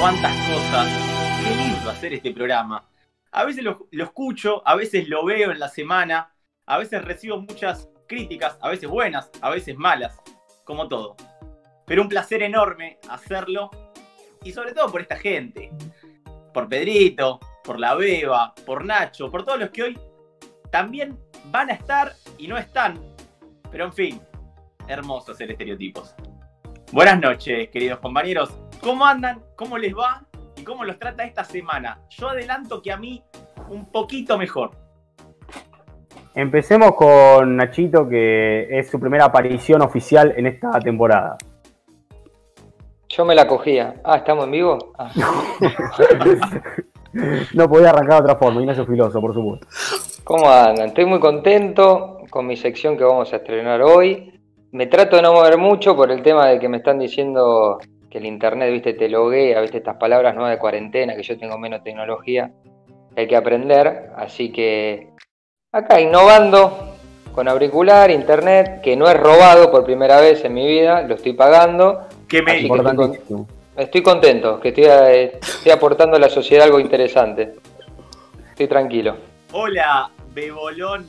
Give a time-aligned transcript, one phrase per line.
[0.00, 0.88] ¿Cuántas cosas?
[1.44, 2.88] Qué lindo hacer este programa.
[3.32, 7.90] A veces lo, escucho, a veces lo veo en la semana, a veces recibo muchas
[8.08, 10.18] críticas, a veces buenas, a veces malas,
[10.64, 11.16] como todo.
[11.84, 13.70] Pero un placer enorme hacerlo
[14.42, 15.70] y sobre todo por esta gente.
[16.54, 19.98] Por Pedrito, por la Beba, por Nacho, por todos los que hoy
[20.70, 22.98] también van a estar y no están.
[23.70, 24.22] Pero en fin,
[24.88, 26.14] hermoso hacer estereotipos.
[26.92, 28.52] Buenas noches, queridos compañeros.
[28.82, 29.40] ¿Cómo andan?
[29.54, 30.24] ¿Cómo les va?
[30.56, 32.00] ¿Y cómo los trata esta semana?
[32.08, 33.22] Yo adelanto que a mí
[33.68, 34.72] un poquito mejor.
[36.34, 41.38] Empecemos con Nachito, que es su primera aparición oficial en esta temporada.
[43.08, 43.94] Yo me la cogía.
[44.02, 44.92] Ah, ¿estamos en vivo?
[44.98, 45.12] Ah.
[47.54, 49.68] no podía arrancar de otra forma, Ignacio Filoso, por supuesto.
[50.24, 50.88] ¿Cómo andan?
[50.88, 54.39] Estoy muy contento con mi sección que vamos a estrenar hoy.
[54.72, 58.18] Me trato de no mover mucho por el tema de que me están diciendo que
[58.18, 61.82] el internet, viste, te loguea, viste, estas palabras nuevas de cuarentena, que yo tengo menos
[61.82, 62.50] tecnología,
[63.16, 64.10] hay que aprender.
[64.16, 65.08] Así que
[65.72, 66.94] acá innovando
[67.34, 71.32] con auricular, internet, que no es robado por primera vez en mi vida, lo estoy
[71.32, 72.06] pagando.
[72.28, 73.46] Qué me que estoy, con-
[73.76, 77.54] estoy contento, que estoy, eh, estoy aportando a la sociedad algo interesante.
[78.50, 79.16] Estoy tranquilo.
[79.52, 81.06] Hola, Bebolón.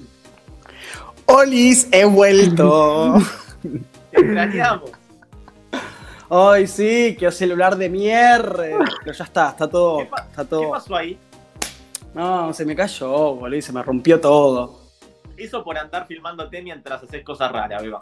[1.27, 3.15] Olis, he vuelto.
[3.61, 4.91] Te extrañamos.
[6.29, 8.63] Ay, sí, qué celular de mierda.
[9.03, 9.97] Pero ya está, está todo.
[9.97, 10.71] ¿Qué, Está qué todo.
[10.71, 11.17] pasó ahí?
[12.13, 14.79] No, se me cayó, boludo, se me rompió todo.
[15.37, 18.01] Eso por andar filmándote mientras haces cosas raras, Beba.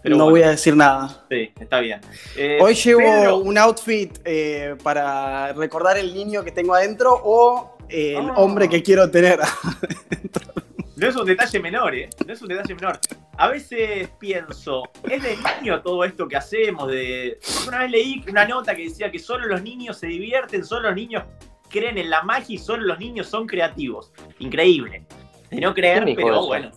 [0.00, 1.24] Pero no bueno, voy a decir nada.
[1.28, 2.00] Sí, está bien.
[2.36, 8.16] Eh, Hoy llevo un outfit eh, para recordar el niño que tengo adentro o el
[8.30, 8.34] Ah.
[8.36, 9.40] hombre que quiero tener.
[10.98, 12.10] No es un detalle menor, ¿eh?
[12.26, 12.98] No es un detalle menor.
[13.36, 16.88] A veces pienso, ¿es de niño todo esto que hacemos?
[16.88, 17.38] De...
[17.68, 20.96] Una vez leí una nota que decía que solo los niños se divierten, solo los
[20.96, 21.22] niños
[21.70, 24.12] creen en la magia y solo los niños son creativos.
[24.40, 25.04] Increíble.
[25.50, 26.70] De no creer, ¿Quién dijo pero bueno,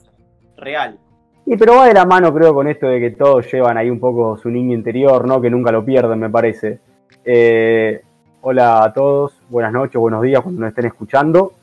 [0.55, 0.99] real.
[1.47, 3.99] Y pero va de la mano, creo, con esto de que todos llevan ahí un
[3.99, 5.41] poco su niño interior, ¿no?
[5.41, 6.79] Que nunca lo pierden, me parece.
[7.25, 8.01] Eh,
[8.41, 11.53] hola a todos, buenas noches, buenos días cuando nos estén escuchando.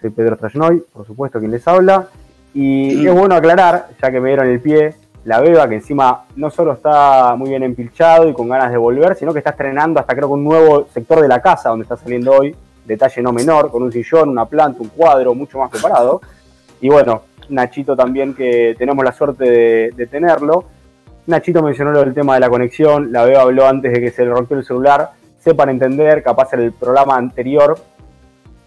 [0.00, 2.08] Soy Pedro Trasnoy, por supuesto, quien les habla.
[2.54, 4.94] Y es bueno aclarar, ya que me dieron el pie,
[5.24, 9.14] la Beba, que encima no solo está muy bien empilchado y con ganas de volver,
[9.14, 11.96] sino que está estrenando hasta creo que un nuevo sector de la casa donde está
[11.96, 12.54] saliendo hoy.
[12.84, 16.20] Detalle no menor, con un sillón, una planta, un cuadro, mucho más preparado.
[16.80, 20.64] Y bueno, Nachito también, que tenemos la suerte de, de tenerlo.
[21.26, 24.24] Nachito mencionó lo del tema de la conexión, la Beba habló antes de que se
[24.24, 25.10] le rompió el celular.
[25.38, 27.78] Sepan entender, capaz en el programa anterior,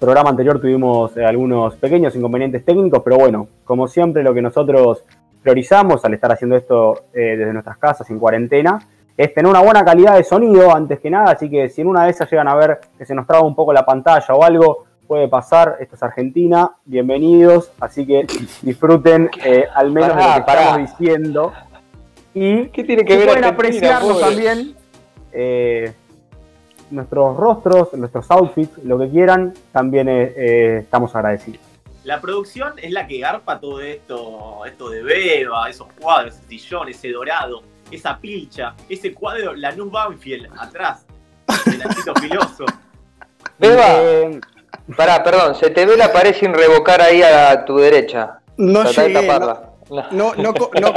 [0.04, 5.06] programa anterior tuvimos eh, algunos pequeños inconvenientes técnicos, pero bueno, como siempre lo que nosotros
[5.42, 8.80] priorizamos al estar haciendo esto eh, desde nuestras casas en cuarentena
[9.16, 12.04] es tener una buena calidad de sonido antes que nada, así que si en una
[12.04, 14.84] de esas llegan a ver que se nos traba un poco la pantalla o algo,
[15.08, 18.28] puede pasar, esto es Argentina, bienvenidos, así que
[18.62, 20.78] disfruten eh, al menos de lo Pará, que estamos pará.
[20.80, 21.54] diciendo.
[22.34, 24.26] Y ¿Qué tiene que que ver pueden apreciarnos pobre?
[24.26, 24.76] también
[25.32, 25.94] eh,
[26.92, 31.62] nuestros rostros, nuestros outfits, lo que quieran, también eh, eh, estamos agradecidos.
[32.04, 36.90] La producción es la que garpa todo esto, esto de Beba, esos cuadros, ese sillón,
[36.90, 37.62] ese dorado,
[37.92, 41.06] esa pilcha, ese cuadro, Lanús Banfield, atrás,
[41.66, 42.66] el Nachito Filoso.
[43.58, 44.40] Beba, Eh,
[44.98, 48.40] pará, perdón, se te ve la pared sin revocar ahí a tu derecha.
[48.58, 49.14] No Tratá llegué.
[49.14, 49.70] No, taparla.
[49.90, 50.94] No, no, no, co- no.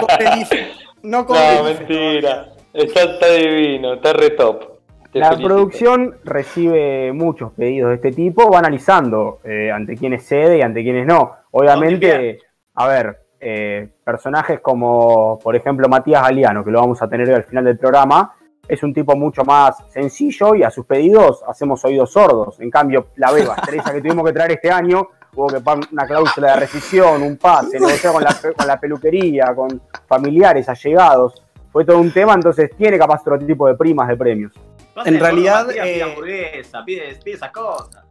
[1.02, 2.48] No mentira.
[2.72, 4.75] Está, está divino, está re top.
[5.16, 5.48] La felicito.
[5.48, 10.82] producción recibe muchos pedidos de este tipo, va analizando eh, ante quienes cede y ante
[10.82, 11.16] quienes no.
[11.16, 12.38] ¿Dónde Obviamente,
[12.74, 17.44] a ver, eh, personajes como, por ejemplo, Matías Galeano, que lo vamos a tener al
[17.44, 18.34] final del programa,
[18.68, 22.60] es un tipo mucho más sencillo y a sus pedidos hacemos oídos sordos.
[22.60, 26.06] En cambio, la beba estrella que tuvimos que traer este año, hubo que pagar una
[26.06, 31.42] cláusula de rescisión, un pase, negociar con la, con la peluquería, con familiares, allegados.
[31.72, 34.52] Fue todo un tema, entonces tiene capaz otro tipo de primas de premios.
[34.96, 38.02] Pasa En realidad, Matías pide eh, hamburguesa, pide, pide esas cosas.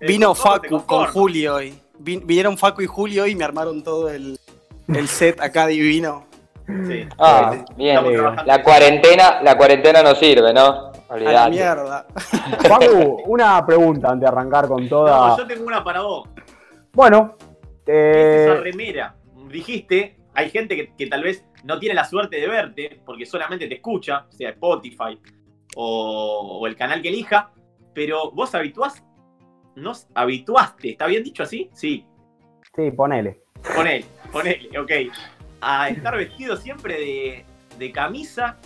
[0.00, 1.06] El Vino Facu con.
[1.06, 1.78] Julio hoy.
[2.00, 4.36] Vin- vinieron Facu y Julio y me armaron todo el,
[4.88, 6.26] el set acá divino.
[6.66, 7.06] Sí.
[7.20, 8.00] Ah, bien.
[8.46, 10.66] La cuarentena, la cuarentena no sirve, ¿no?
[10.66, 11.50] A la Olvidate.
[11.50, 12.06] mierda.
[12.68, 15.28] Facu, una pregunta antes de arrancar con toda.
[15.28, 16.28] No, yo tengo una para vos.
[16.92, 17.36] Bueno,
[17.86, 19.14] ¿Qué es esa eh, remera?
[19.48, 23.68] Dijiste, hay gente que, que tal vez no tiene la suerte de verte porque solamente
[23.68, 25.16] te escucha, sea Spotify
[25.76, 27.50] o, o el canal que elija,
[27.94, 29.04] pero vos habituás,
[29.76, 31.70] nos habituaste, ¿está bien dicho así?
[31.72, 32.06] Sí,
[32.74, 33.40] sí, ponele.
[33.74, 34.90] ponele, ponele, ok.
[35.60, 37.44] a estar vestido siempre de,
[37.78, 38.56] de camisa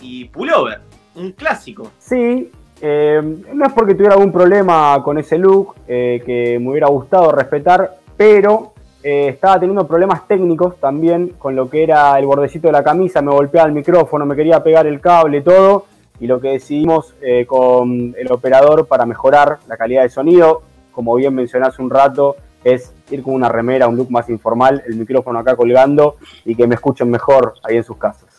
[0.00, 0.80] y pullover.
[1.14, 1.90] Un clásico.
[1.98, 2.50] Sí,
[2.80, 3.20] eh,
[3.52, 7.98] no es porque tuviera algún problema con ese look eh, que me hubiera gustado respetar,
[8.16, 8.72] pero
[9.02, 13.20] eh, estaba teniendo problemas técnicos también con lo que era el bordecito de la camisa,
[13.20, 15.86] me golpeaba el micrófono, me quería pegar el cable, todo,
[16.20, 20.62] y lo que decidimos eh, con el operador para mejorar la calidad de sonido,
[20.92, 24.82] como bien mencioné hace un rato, es ir con una remera, un look más informal,
[24.86, 28.34] el micrófono acá colgando y que me escuchen mejor ahí en sus casas.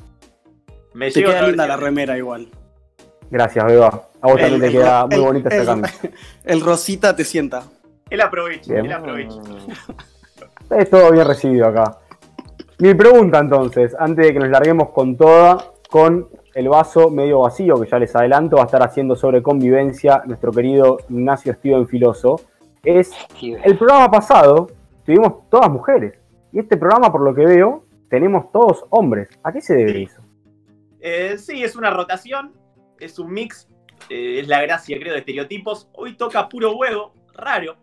[0.93, 2.47] Me Te llevo queda linda la remera igual.
[3.31, 3.87] Gracias, Beba.
[4.21, 6.09] A vos también te El- queda muy el- bonita esta el- camisa.
[6.43, 7.63] El rosita te sienta.
[8.09, 9.37] Él aprovecha, él aprovecha.
[10.71, 11.99] Es todo bien recibido acá.
[12.79, 17.79] Mi pregunta entonces, antes de que nos larguemos con toda, con el vaso medio vacío,
[17.79, 22.41] que ya les adelanto, va a estar haciendo sobre convivencia nuestro querido Ignacio Steven Filoso,
[22.83, 23.11] es
[23.41, 24.67] el programa pasado
[25.05, 26.19] tuvimos todas mujeres.
[26.51, 29.29] Y este programa, por lo que veo, tenemos todos hombres.
[29.43, 30.03] ¿A qué se debe Sí.
[30.03, 30.21] eso?
[30.99, 32.53] Eh, sí, es una rotación,
[32.99, 33.67] es un mix,
[34.09, 35.89] eh, es la gracia, creo, de estereotipos.
[35.93, 37.75] Hoy toca puro huevo, raro.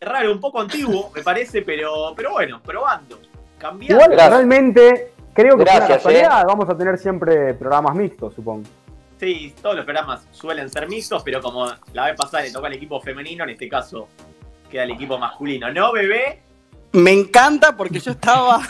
[0.00, 3.18] Raro, un poco antiguo, me parece, pero, pero bueno, probando.
[3.58, 4.04] Cambiando.
[4.04, 8.64] Igual, realmente, creo que por la Gracias, casualidad vamos a tener siempre programas mixtos, supongo.
[9.18, 12.74] Sí, todos los programas suelen ser mixtos, pero como la vez pasada le tocó al
[12.74, 14.08] equipo femenino, en este caso
[14.70, 15.72] queda el equipo masculino.
[15.72, 16.42] ¿No, bebé?
[16.92, 18.60] Me encanta porque yo estaba.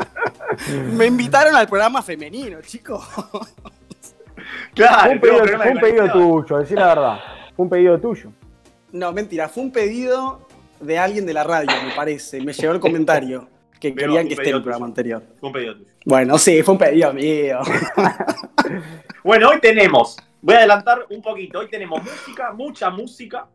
[0.92, 3.06] Me invitaron al programa femenino, chicos.
[4.74, 7.18] Claro, fue un pedido, fue un pedido tuyo, decir la verdad.
[7.54, 8.30] Fue un pedido tuyo.
[8.92, 10.46] No, mentira, fue un pedido
[10.80, 12.40] de alguien de la radio, me parece.
[12.40, 13.48] Me llegó el comentario
[13.80, 15.22] que Pero querían que esté en el programa anterior.
[15.38, 15.90] Fue un pedido tuyo.
[16.04, 17.60] Bueno, sí, fue un pedido mío.
[19.22, 23.48] Bueno, hoy tenemos, voy a adelantar un poquito, hoy tenemos música, mucha música,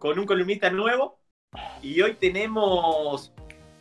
[0.00, 1.18] con un columnista nuevo,
[1.80, 3.32] y hoy tenemos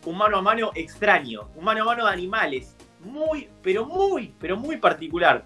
[0.06, 4.56] un mano a mano extraño, un mano a mano de animales, muy, pero muy, pero
[4.56, 5.44] muy particular.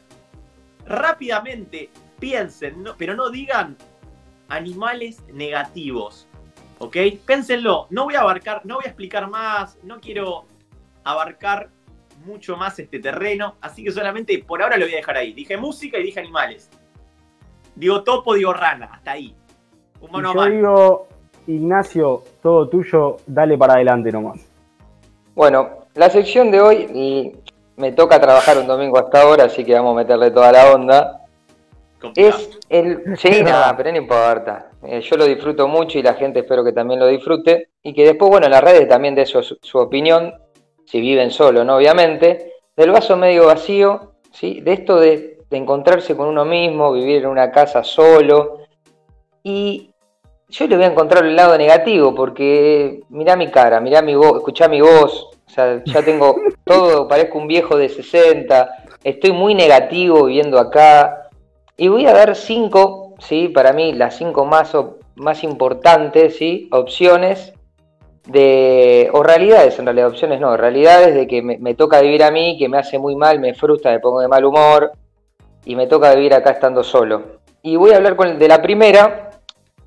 [0.85, 1.89] Rápidamente
[2.19, 3.77] piensen, no- pero no digan
[4.49, 6.27] animales negativos,
[6.79, 6.97] ¿ok?
[7.25, 10.45] Pénsenlo, no voy a abarcar, no voy a explicar más, no quiero
[11.03, 11.69] abarcar
[12.25, 15.33] mucho más este terreno, así que solamente por ahora lo voy a dejar ahí.
[15.33, 16.69] Dije música y dije animales.
[17.75, 19.35] Digo topo, digo rana, hasta ahí.
[20.01, 20.55] Un Y mano a yo mano.
[20.55, 21.07] digo,
[21.47, 24.39] Ignacio, todo tuyo, dale para adelante nomás.
[25.35, 27.33] Bueno, la sección de hoy y
[27.77, 31.18] me toca trabajar un domingo hasta ahora, así que vamos a meterle toda la onda.
[31.99, 32.37] Complicado.
[32.37, 33.17] Es el.
[33.17, 34.71] Sí, nada, pero no importa.
[34.83, 37.69] Eh, yo lo disfruto mucho y la gente espero que también lo disfrute.
[37.83, 40.33] Y que después, bueno, en las redes también de su, su opinión,
[40.85, 41.77] si viven solo, ¿no?
[41.77, 42.53] Obviamente.
[42.75, 44.61] Del vaso medio vacío, ¿sí?
[44.61, 48.59] De esto de, de encontrarse con uno mismo, vivir en una casa solo.
[49.43, 49.89] Y
[50.49, 54.37] yo le voy a encontrar el lado negativo, porque mirá mi cara, mirá mi voz,
[54.37, 55.29] escuchá mi voz.
[55.45, 58.69] O sea, ya tengo todo, parezco un viejo de 60.
[59.03, 61.28] Estoy muy negativo viviendo acá.
[61.79, 63.47] Y voy a dar cinco, ¿sí?
[63.47, 64.75] Para mí, las cinco más,
[65.15, 66.67] más importantes, ¿sí?
[66.73, 67.53] Opciones
[68.27, 69.09] de.
[69.13, 72.57] O realidades, en realidad, opciones no, realidades de que me, me toca vivir a mí,
[72.59, 74.91] que me hace muy mal, me frustra, me pongo de mal humor.
[75.63, 77.39] Y me toca vivir acá estando solo.
[77.61, 79.29] Y voy a hablar con de la primera.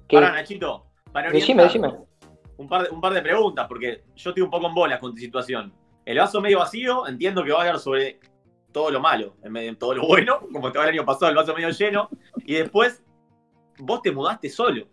[0.08, 1.92] Que, Pará, Nachito, para Decime, decime.
[2.56, 5.12] Un par, de, un par de preguntas, porque yo estoy un poco en bolas con
[5.12, 5.70] tu situación.
[6.06, 8.18] El vaso medio vacío, entiendo que va a hablar sobre
[8.72, 11.36] todo lo malo, en vez de todo lo bueno, como va el año pasado, el
[11.36, 12.08] vaso medio lleno.
[12.44, 13.02] Y después,
[13.78, 14.86] vos te mudaste solo.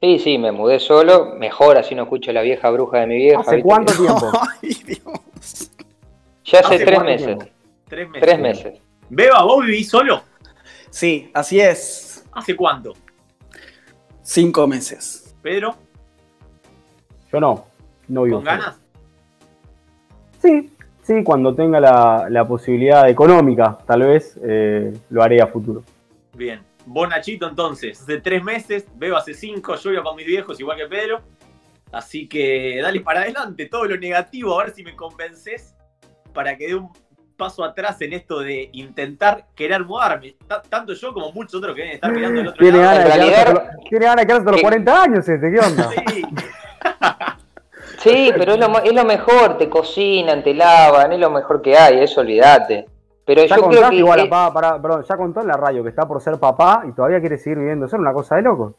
[0.00, 1.34] Sí, sí, me mudé solo.
[1.34, 3.40] Mejor, así no escucho la vieja bruja de mi vieja.
[3.40, 3.68] ¿Hace ¿viste?
[3.68, 4.30] cuánto tiempo?
[4.62, 5.70] Ay, Dios.
[6.44, 7.38] Ya hace, ¿Hace tres meses.
[7.88, 8.22] Tres meses.
[8.22, 8.80] Tres meses.
[9.10, 10.22] Beba, ¿vos vivís solo?
[10.90, 12.24] Sí, así es.
[12.32, 12.92] ¿Hace cuánto?
[14.22, 15.34] Cinco meses.
[15.42, 15.74] Pedro,
[17.32, 17.66] Yo no,
[18.08, 18.36] no vivo.
[18.38, 18.58] ¿con solo.
[18.60, 18.80] ganas?
[20.40, 20.70] Sí,
[21.08, 25.82] sí, cuando tenga la, la posibilidad económica, tal vez eh, lo haré a futuro.
[26.34, 26.60] Bien.
[26.86, 30.76] Vos, Nachito, entonces, hace tres meses, veo hace cinco, yo vivo con mis viejos igual
[30.78, 31.20] que Pedro.
[31.92, 35.74] Así que dale para adelante todo lo negativo, a ver si me convences
[36.34, 36.90] para que dé un
[37.36, 40.36] paso atrás en esto de intentar querer mudarme.
[40.46, 43.62] Ta- tanto yo como muchos otros que deben estar mirando el otro Tiene lado.
[43.88, 44.62] tiene ganas de quedarse hasta los ¿Qué?
[44.62, 45.90] 40 años este, ¿qué onda?
[45.90, 46.22] Sí,
[47.98, 51.76] Sí, pero es lo, es lo mejor, te cocinan, te lavan, es lo mejor que
[51.76, 52.86] hay, eso olvídate.
[53.24, 53.96] Pero Ya yo creo contaste que...
[53.96, 56.92] igual, papá, pará, perdón, ya contó en la radio que está por ser papá y
[56.92, 57.84] todavía quiere seguir viviendo.
[57.86, 58.74] Eso es una cosa de loco.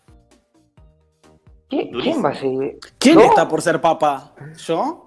[1.70, 2.78] ¿qui- ¿Quién va a ser?
[2.98, 4.32] ¿Quién está por ser papá?
[4.58, 5.04] ¿Yo?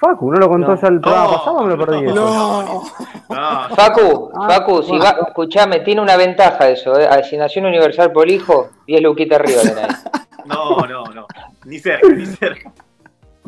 [0.00, 0.80] Facu, ¿no lo contó No.
[0.80, 2.02] ya el programa No, pasado o me lo perdí?
[2.14, 2.82] no.
[3.74, 7.06] Facu, Ah, Facu, si va, escuchame, tiene una ventaja eso, ¿eh?
[7.06, 10.04] Asignación universal por hijo, 10 luquitas arriba tenés.
[10.46, 11.26] no, no, no.
[11.66, 12.72] Ni cerca, ni cerca.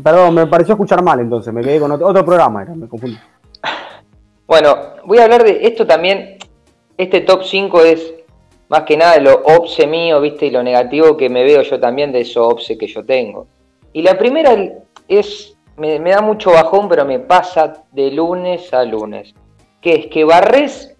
[0.02, 3.18] Perdón, me pareció escuchar mal entonces, me quedé con otro, programa, era, me confundí.
[4.46, 6.38] Bueno, voy a hablar de esto también.
[6.96, 8.14] Este top 5 es
[8.68, 10.46] más que nada lo obse mío, ¿viste?
[10.46, 13.46] Y lo negativo que me veo yo también de eso obse que yo tengo.
[13.92, 14.56] Y la primera
[15.08, 19.34] es, me, me da mucho bajón, pero me pasa de lunes a lunes.
[19.80, 20.96] Que es que barres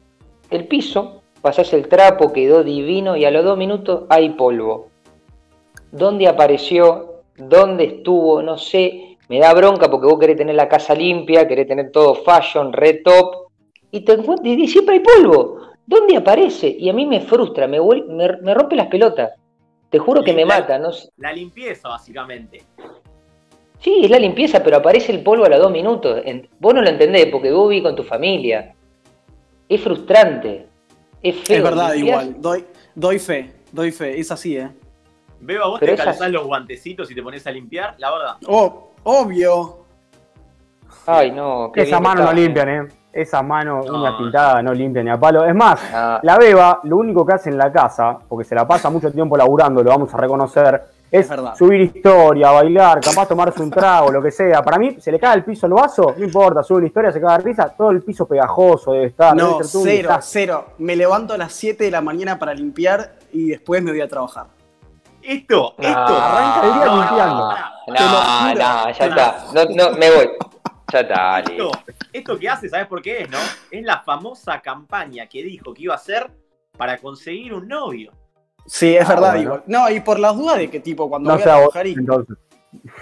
[0.51, 4.89] el piso, pasás el trapo, quedó divino y a los dos minutos hay polvo.
[5.93, 7.10] ¿Dónde apareció?
[7.49, 8.43] ¿Dónde estuvo?
[8.43, 9.17] No sé.
[9.29, 13.03] Me da bronca porque vos querés tener la casa limpia, querés tener todo fashion, red
[13.05, 13.49] top,
[13.93, 15.59] y, te, y siempre hay polvo.
[15.87, 16.69] ¿Dónde aparece?
[16.69, 19.31] Y a mí me frustra, me, me, me rompe las pelotas.
[19.89, 20.79] Te juro que me La- mata.
[20.79, 21.09] No sé.
[21.17, 22.63] La limpieza, básicamente.
[23.79, 26.21] Sí, es la limpieza, pero aparece el polvo a los dos minutos.
[26.25, 28.75] En- Vos no lo entendés porque vos vivís con tu familia.
[29.69, 30.67] Es frustrante.
[31.23, 31.57] Es feo.
[31.59, 32.37] Es verdad, Limpiás- igual.
[32.41, 34.19] Doy, doy fe, doy fe.
[34.19, 34.71] Es así, ¿eh?
[35.41, 38.37] Veo a vos Pero te calzás los guantecitos y te pones a limpiar, la verdad.
[38.47, 39.79] Oh, obvio.
[41.07, 41.71] Ay, no.
[41.73, 42.35] qué Esa mano no está.
[42.35, 42.89] limpian, ¿eh?
[43.13, 43.99] Esa mano, No.
[44.01, 45.45] uña pintada, no limpia ni a palo.
[45.45, 48.69] Es más, Ah, la beba, lo único que hace en la casa, porque se la
[48.69, 50.81] pasa mucho tiempo laburando, lo vamos a reconocer,
[51.11, 51.29] es
[51.59, 54.63] subir historia, bailar, capaz tomarse un trago, lo que sea.
[54.63, 57.21] Para mí, se le cae el piso el vaso, no importa, sube una historia, se
[57.21, 59.35] caga de risa, todo el piso pegajoso debe estar.
[59.35, 60.65] No, debe ser cero, cero.
[60.79, 64.07] Me levanto a las 7 de la mañana para limpiar y después me voy a
[64.09, 64.47] trabajar.
[65.23, 65.89] Esto, No.
[65.89, 66.01] esto.
[66.01, 67.55] Arranca el día No, no, limpiando.
[67.87, 69.45] no, ya está.
[69.55, 70.31] No, no, me voy.
[70.93, 71.41] Ya está.
[71.41, 71.71] Esto,
[72.13, 73.39] esto que hace, ¿sabes por qué es, no?
[73.71, 76.31] Es la famosa campaña que dijo que iba a hacer
[76.77, 78.13] para conseguir un novio.
[78.67, 79.43] Sí, es Ah, verdad, bueno.
[79.43, 79.63] igual.
[79.67, 81.93] No, y por las dudas de que tipo, cuando No voy a vos, trabajar y
[81.93, 82.37] entonces.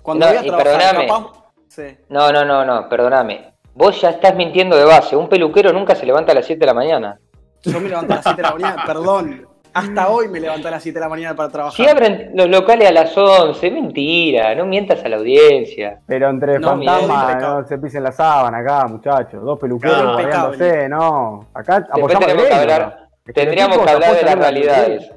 [0.02, 1.26] cuando No, voy a y trabajar, capaz.
[1.68, 1.96] Sí.
[2.08, 3.54] No, no, no, no, perdóname.
[3.74, 5.14] Vos ya estás mintiendo de base.
[5.16, 7.18] Un peluquero nunca se levanta a las 7 de la mañana.
[7.62, 9.47] Yo me levanto a las 7 de la mañana, perdón.
[9.78, 11.76] Hasta hoy me levanto a las 7 de la mañana para trabajar.
[11.76, 14.54] Si abren los locales a las 11, mentira.
[14.54, 16.00] No mientas a la audiencia.
[16.06, 19.42] Pero entre No, fantasmas no se pisen la sábana acá, muchachos.
[19.42, 21.46] Dos peluqueros No, barriéndose, no.
[21.54, 23.32] Acá apoyamos tenemos que hablar, ¿no?
[23.32, 25.12] tendríamos que hablar de las apoyan a la realidades.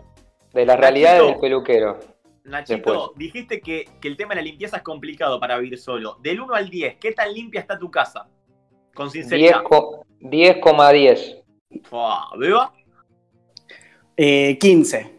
[0.53, 1.97] De las realidades del peluquero.
[2.43, 2.99] Nachito, Después.
[3.17, 6.17] dijiste que, que el tema de la limpieza es complicado para vivir solo.
[6.21, 8.27] Del 1 al 10, ¿qué tan limpia está tu casa?
[8.93, 9.63] Con 10 sinceridad.
[9.63, 11.37] co- 10,10.
[11.83, 12.73] Fua, ¿Beba?
[14.23, 15.11] Eh, 15.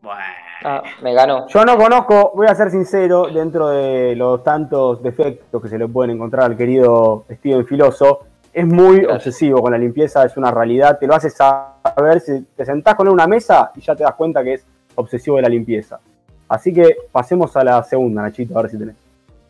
[0.00, 0.18] Bueno.
[0.64, 1.46] Ah, me ganó.
[1.48, 5.86] Yo no conozco, voy a ser sincero, dentro de los tantos defectos que se le
[5.86, 8.20] pueden encontrar al querido Steven Filoso,
[8.54, 9.16] es muy Gracias.
[9.16, 13.06] obsesivo con la limpieza, es una realidad, te lo hace saber, si te sentás con
[13.06, 16.00] él en una mesa y ya te das cuenta que es obsesivo de la limpieza.
[16.48, 18.96] Así que pasemos a la segunda, Nachito, a ver si tenés.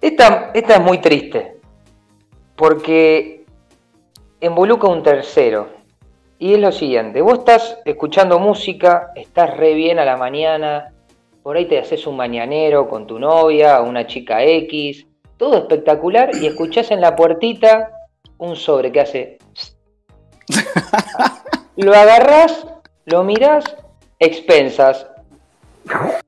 [0.00, 1.56] Esta, esta es muy triste.
[2.56, 3.44] Porque
[4.40, 5.77] involucra un tercero.
[6.40, 10.92] Y es lo siguiente, vos estás escuchando música, estás re bien a la mañana,
[11.42, 15.04] por ahí te haces un mañanero con tu novia, una chica X,
[15.36, 17.90] todo espectacular, y escuchás en la puertita
[18.38, 19.38] un sobre que hace...
[21.76, 22.66] lo agarrás,
[23.06, 23.64] lo mirás,
[24.20, 25.08] expensas,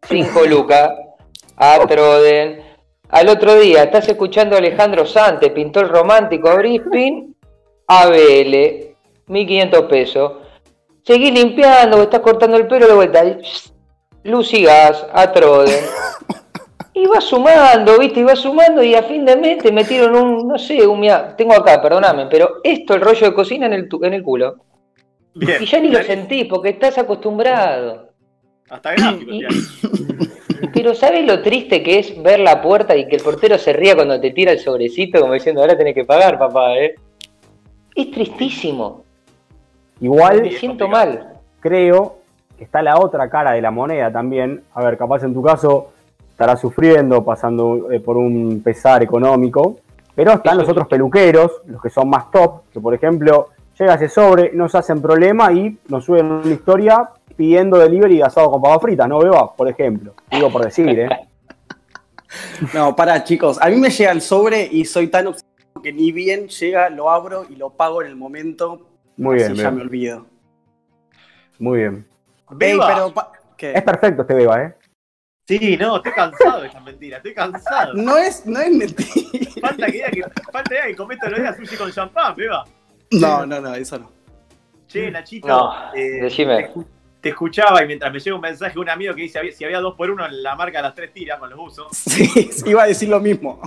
[0.09, 0.91] 5 lucas,
[1.57, 2.65] a Troden.
[3.11, 7.37] Al otro día estás escuchando a Alejandro Sante, pintor romántico Brispin,
[7.87, 8.90] a Vele,
[9.31, 10.33] 1500 pesos.
[11.03, 13.25] Seguís limpiando, estás cortando el pelo de vuelta.
[13.25, 13.39] y,
[14.25, 15.85] Luz y gas, a Troden.
[16.93, 20.49] Y vas sumando, viste, y vas sumando y a fin de mes te metieron un,
[20.49, 21.01] no sé, un
[21.37, 24.57] tengo acá, perdóname, pero esto, el rollo de cocina en el, en el culo.
[25.35, 25.63] Bien.
[25.63, 28.11] Y ya ni lo sentís porque estás acostumbrado.
[28.69, 29.47] Hasta gráfico, Y-.
[30.75, 33.95] Pero ¿sabes lo triste que es ver la puerta y que el portero se ría
[33.95, 36.97] cuando te tira el sobrecito como diciendo, ahora tenés que pagar, papá, eh?
[37.95, 39.05] Es tristísimo.
[40.01, 41.35] Igual Me siento mal.
[41.61, 42.17] creo
[42.57, 44.63] que está la otra cara de la moneda también.
[44.75, 45.93] A ver, capaz en tu caso
[46.31, 49.77] estarás sufriendo, pasando eh, por un pesar económico,
[50.15, 54.09] pero están los otros peluqueros, los que son más top, que por ejemplo llega ese
[54.09, 58.63] sobre, no se hacen problema y nos suben una historia pidiendo delivery de asado con
[58.63, 59.55] papas fritas, ¿no, Beba?
[59.55, 60.15] Por ejemplo.
[60.31, 61.09] Digo por decir, ¿eh?
[62.75, 66.13] No, para chicos, a mí me llega el sobre y soy tan obsesivo que ni
[66.13, 68.87] bien llega, lo abro y lo pago en el momento.
[69.21, 69.77] Muy bien, así ya Beba.
[69.77, 70.27] me olvido.
[71.59, 72.07] Muy bien.
[72.59, 73.73] Ey, pero pa- ¿qué?
[73.75, 74.75] Es perfecto este Beba, ¿eh?
[75.47, 77.95] Sí, no, estoy cansado de esta mentira, estoy cansado.
[77.95, 79.51] No es, no es mentira.
[79.61, 80.23] Falta que diga que,
[80.53, 82.65] falta que, todos los días sushi con champán, beba.
[83.13, 84.11] No, no, no, eso no.
[84.87, 86.57] Che, Nachito, No, eh, decime.
[86.57, 86.87] Te, escu-
[87.21, 89.81] te escuchaba y mientras me llega un mensaje de un amigo que dice si había
[89.81, 91.89] dos por uno en la marca de las tres tiras con los usos.
[91.97, 93.61] Sí, iba a decir lo mismo.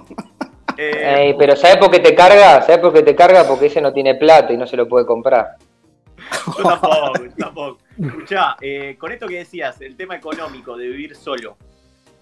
[0.78, 2.62] Eh, Ey, pero ¿sabes por qué te carga?
[2.62, 3.48] ¿Sabes por qué te carga?
[3.48, 5.58] Porque ese no tiene plata y no se lo puede comprar.
[6.58, 7.78] Yo tampoco, tampoco.
[8.02, 11.58] Escuchá, eh, con esto que decías, el tema económico de vivir solo,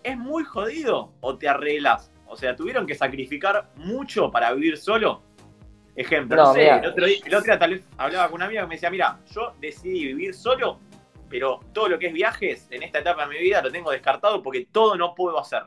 [0.04, 2.12] ¿es muy jodido o te arreglas?
[2.28, 5.22] O sea, tuvieron que sacrificar mucho para vivir solo.
[5.96, 8.46] Ejemplo, No, no, sé, el otro, día, el otro día tal vez hablaba con una
[8.46, 10.80] amiga que me decía, mira, yo decidí vivir solo,
[11.30, 14.42] pero todo lo que es viajes en esta etapa de mi vida lo tengo descartado
[14.42, 15.64] porque todo no puedo hacer.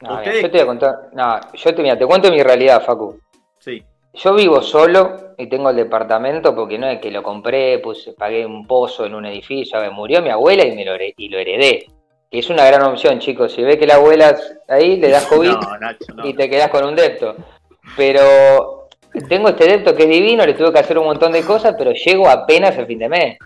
[0.00, 0.94] No, mira, yo te voy a contar.
[1.12, 3.18] No, yo te, mira, te cuento mi realidad, Facu.
[3.58, 3.82] Sí.
[4.14, 8.46] Yo vivo solo y tengo el departamento porque no es que lo compré, pues pagué
[8.46, 11.86] un pozo en un edificio, me murió mi abuela y me lo, y lo heredé.
[12.30, 13.52] Que es una gran opción, chicos.
[13.52, 14.34] Si ves que la abuela
[14.68, 16.26] ahí le das COVID No, Nacho, no.
[16.26, 17.36] y te quedás con un depto.
[17.96, 18.88] Pero
[19.28, 21.92] tengo este depto que es divino, le tuve que hacer un montón de cosas, pero
[21.92, 23.38] llego apenas al fin de mes.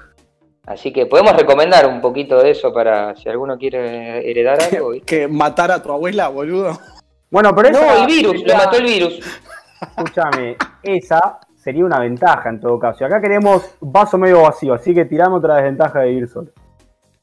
[0.67, 4.91] Así que podemos recomendar un poquito de eso para si alguno quiere heredar algo.
[4.91, 5.07] ¿viste?
[5.07, 6.79] Que matar a tu abuela, boludo.
[7.31, 9.21] Bueno, pero esa No, el virus, lo sería- mató el virus.
[9.81, 13.03] Escúchame, esa sería una ventaja en todo caso.
[13.03, 16.51] Y acá queremos vaso medio vacío, así que tirame otra desventaja de vivir solo.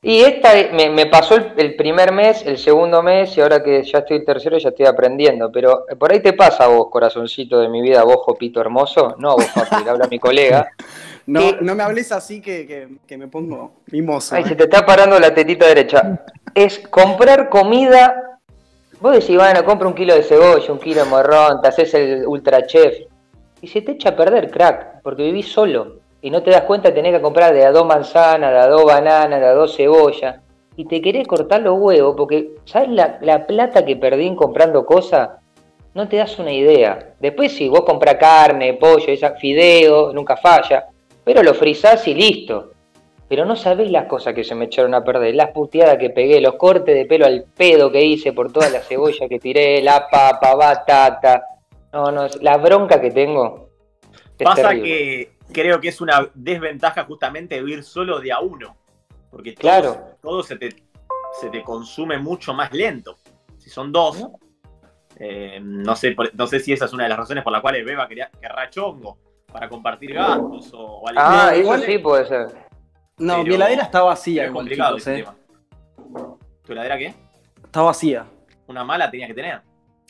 [0.01, 3.84] Y esta me, me pasó el, el primer mes, el segundo mes, y ahora que
[3.84, 5.51] ya estoy tercero ya estoy aprendiendo.
[5.51, 9.15] Pero por ahí te pasa a vos, corazoncito de mi vida, vos, Jopito hermoso.
[9.17, 10.67] No, vos, papi, habla mi colega.
[11.28, 11.58] No, ¿Qué?
[11.60, 14.34] no me hables así que, que, que me pongo mimoso.
[14.34, 16.26] Ay, se te está parando la tetita derecha.
[16.56, 18.40] Es comprar comida.
[19.02, 22.26] Vos decís, bueno, compra un kilo de cebolla, un kilo de morrón, te haces el
[22.26, 22.96] ultra chef.
[23.62, 25.98] Y se te echa a perder, crack, porque vivís solo.
[26.22, 28.86] Y no te das cuenta, tenés que comprar de a dos manzanas, de a dos
[28.86, 30.38] bananas, de a dos cebollas.
[30.78, 34.86] Y te querés cortar los huevos, porque ¿sabes la, la plata que perdí en comprando
[34.86, 35.30] cosas?
[35.94, 37.16] No te das una idea.
[37.20, 40.86] Después si vos compras carne, pollo, esa, fideo, nunca falla.
[41.28, 42.72] Pero lo frizás y listo.
[43.28, 46.40] Pero no sabés las cosas que se me echaron a perder, las puteadas que pegué,
[46.40, 50.08] los cortes de pelo al pedo que hice por toda la cebolla que tiré, la
[50.10, 51.44] papa, batata.
[51.92, 53.72] No, no, la bronca que tengo.
[54.40, 54.88] es Pasa terrible.
[54.88, 58.78] que creo que es una desventaja justamente vivir solo de a uno.
[59.30, 59.98] Porque todo, Claro.
[60.22, 60.70] todo se, te,
[61.42, 63.18] se te consume mucho más lento.
[63.58, 64.40] Si son dos, ¿No?
[65.20, 67.84] eh, no, sé, no sé si esa es una de las razones por las cuales
[67.84, 69.18] Beba quería, querrá chongo
[69.58, 72.48] para compartir gastos o, o Ah, No, eso igual- sí puede ser.
[73.17, 75.24] No, pero- mi heladera está vacía, es complicado chicos, ese eh.
[75.24, 75.36] tema.
[76.63, 77.13] ¿Tu heladera qué?
[77.63, 78.26] Está vacía.
[78.67, 79.62] Una mala tenías que tener.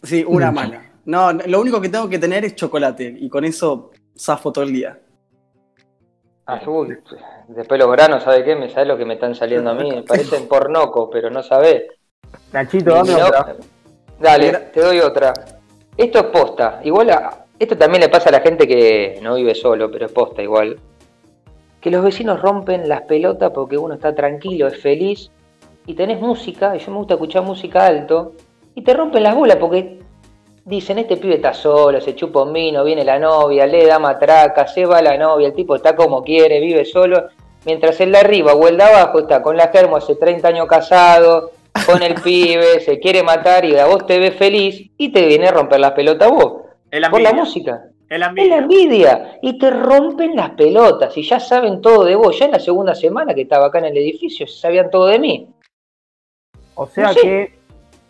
[0.04, 0.84] Sí, una mala.
[1.06, 4.74] No, lo único que tengo que tener es chocolate y con eso zafo todo el
[4.74, 5.00] día.
[6.46, 6.98] Ah, uy,
[7.48, 8.56] después los granos, ¿sabe qué?
[8.56, 9.90] Me sabes lo que me están saliendo a mí.
[9.96, 11.84] Me parecen pornoco, pero no sabés.
[12.52, 13.56] Nachito, dame No- otra.
[14.20, 15.34] Dale, te doy otra.
[15.96, 16.82] Esto es posta.
[16.84, 20.12] Igual, a- esto también le pasa a la gente que no vive solo, pero es
[20.12, 20.78] posta igual.
[21.82, 25.32] Que los vecinos rompen las pelotas porque uno está tranquilo, es feliz,
[25.86, 28.34] y tenés música, y yo me gusta escuchar música alto,
[28.76, 30.00] y te rompen las bolas porque
[30.66, 34.68] dicen, este pibe está solo, se chupa un vino, viene la novia, le da matraca,
[34.68, 37.28] se va la novia, el tipo está como quiere, vive solo,
[37.66, 40.68] mientras el de arriba o el de abajo está con la germo hace 30 años
[40.68, 41.52] casado,
[41.86, 45.48] con el pibe, se quiere matar y a vos te ves feliz y te viene
[45.48, 46.67] a romper las pelotas vos.
[46.90, 47.86] Por la música.
[48.10, 49.40] Es la Es la envidia.
[49.42, 51.18] Y te rompen las pelotas.
[51.18, 52.38] Y ya saben todo de vos.
[52.40, 55.48] Ya en la segunda semana que estaba acá en el edificio, sabían todo de mí.
[56.76, 57.22] O sea No sé.
[57.22, 57.58] que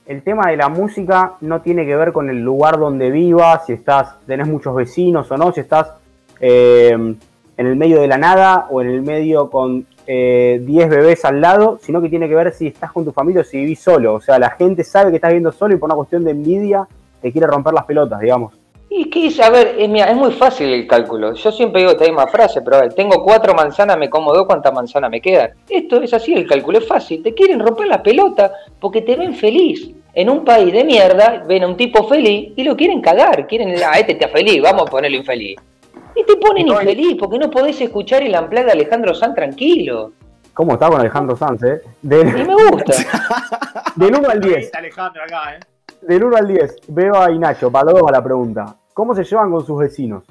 [0.08, 3.74] el tema de la música no tiene que ver con el lugar donde vivas, si
[3.74, 5.94] estás, tenés muchos vecinos o no, si estás
[6.40, 11.26] eh, en el medio de la nada o en el medio con eh, 10 bebés
[11.26, 13.80] al lado, sino que tiene que ver si estás con tu familia o si vivís
[13.80, 14.14] solo.
[14.14, 16.88] O sea, la gente sabe que estás viviendo solo y por una cuestión de envidia
[17.22, 18.54] te quiere romper las pelotas, digamos.
[18.90, 21.34] Y que es, a ver, es, mira, es muy fácil el cálculo.
[21.34, 24.46] Yo siempre digo esta misma frase, pero a ver, tengo cuatro manzanas, me como dos,
[24.48, 25.52] ¿cuántas manzanas me quedan?
[25.70, 27.22] Esto es así, el cálculo es fácil.
[27.22, 29.90] Te quieren romper la pelota porque te ven feliz.
[30.14, 33.46] En un país de mierda, ven a un tipo feliz y lo quieren cagar.
[33.46, 35.58] Quieren, ah, este está feliz, vamos a ponerlo infeliz.
[36.16, 39.36] Y te ponen No, y- infeliz porque no podés escuchar el amplad de Alejandro Sanz
[39.36, 40.14] tranquilo.
[40.54, 41.82] ¿Cómo está con Alejandro Sanz, eh?
[42.02, 42.94] Y Del, me gusta.
[43.96, 44.58] del 1 al 10.
[44.58, 45.60] Está Alejandro acá, ¿eh?
[46.02, 46.76] Del 1 al 10.
[46.88, 48.76] Beba y Nacho, para los dos a la pregunta.
[48.94, 50.24] ¿Cómo se llevan con sus vecinos?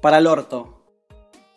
[0.00, 0.68] Para el orto.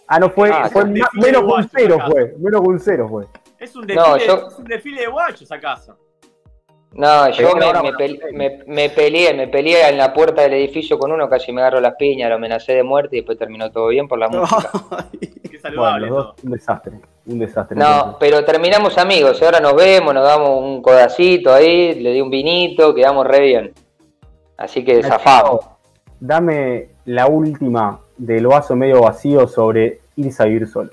[0.08, 3.26] Ah, no fue, Ah, fue menos que un cero fue, menos que un cero fue.
[3.60, 5.98] Es un desfile, No, yo- es un desfile de guachos esa casa.
[6.94, 10.14] No, yo me, ahora me, con pele- los me- me peleé, me peleé en la
[10.14, 13.20] puerta del edificio con uno, casi me agarro las piñas, lo amenacé de muerte y
[13.20, 14.72] después terminó todo bien por la música.
[15.20, 16.46] Qué Bueno, saludable los dos, todo.
[16.46, 16.94] un desastre.
[17.28, 17.78] Un desastre.
[17.78, 18.16] No, entonces.
[18.20, 22.30] pero terminamos amigos, y ahora nos vemos, nos damos un codacito ahí, le di un
[22.32, 23.74] vinito, quedamos re bien.
[24.58, 25.60] Así que zafamos.
[26.20, 30.90] Dame la última del vaso medio vacío sobre irse a vivir solo.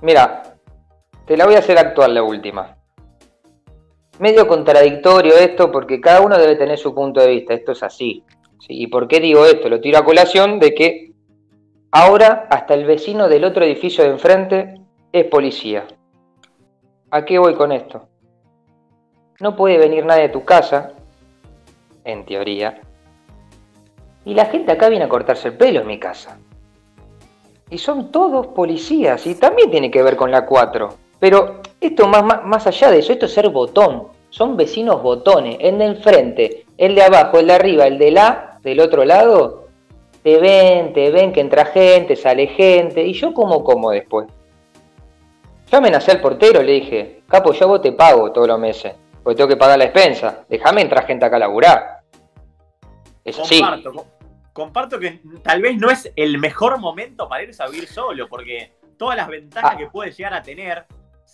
[0.00, 0.42] Mira,
[1.26, 2.76] te la voy a hacer actual la última.
[4.18, 8.22] Medio contradictorio esto porque cada uno debe tener su punto de vista, esto es así.
[8.60, 8.80] ¿sí?
[8.82, 9.68] ¿Y por qué digo esto?
[9.68, 11.12] Lo tiro a colación de que
[11.90, 14.80] ahora hasta el vecino del otro edificio de enfrente
[15.12, 15.84] es policía.
[17.10, 18.08] ¿A qué voy con esto?
[19.40, 20.92] No puede venir nadie a tu casa
[22.04, 22.80] en teoría.
[24.24, 26.38] Y la gente acá viene a cortarse el pelo en mi casa.
[27.68, 31.03] Y son todos policías y también tiene que ver con la 4.
[31.18, 34.08] Pero esto más, más, más allá de eso, esto es ser botón.
[34.30, 35.56] Son vecinos botones.
[35.60, 39.68] El de enfrente, el de abajo, el de arriba, el de la, del otro lado.
[40.22, 43.02] Te ven, te ven que entra gente, sale gente.
[43.04, 44.26] ¿Y yo cómo como después?
[45.70, 49.36] Yo amenacé al portero, le dije, capo, yo vos te pago todos los meses, porque
[49.36, 50.44] tengo que pagar la expensa.
[50.48, 52.00] Déjame entrar gente acá a laburar.
[53.24, 53.60] Es así.
[53.60, 54.06] Comparto, co-
[54.52, 58.72] comparto que tal vez no es el mejor momento para irse a vivir solo, porque
[58.98, 59.76] todas las ventajas Ah.
[59.76, 60.84] que puede llegar a tener,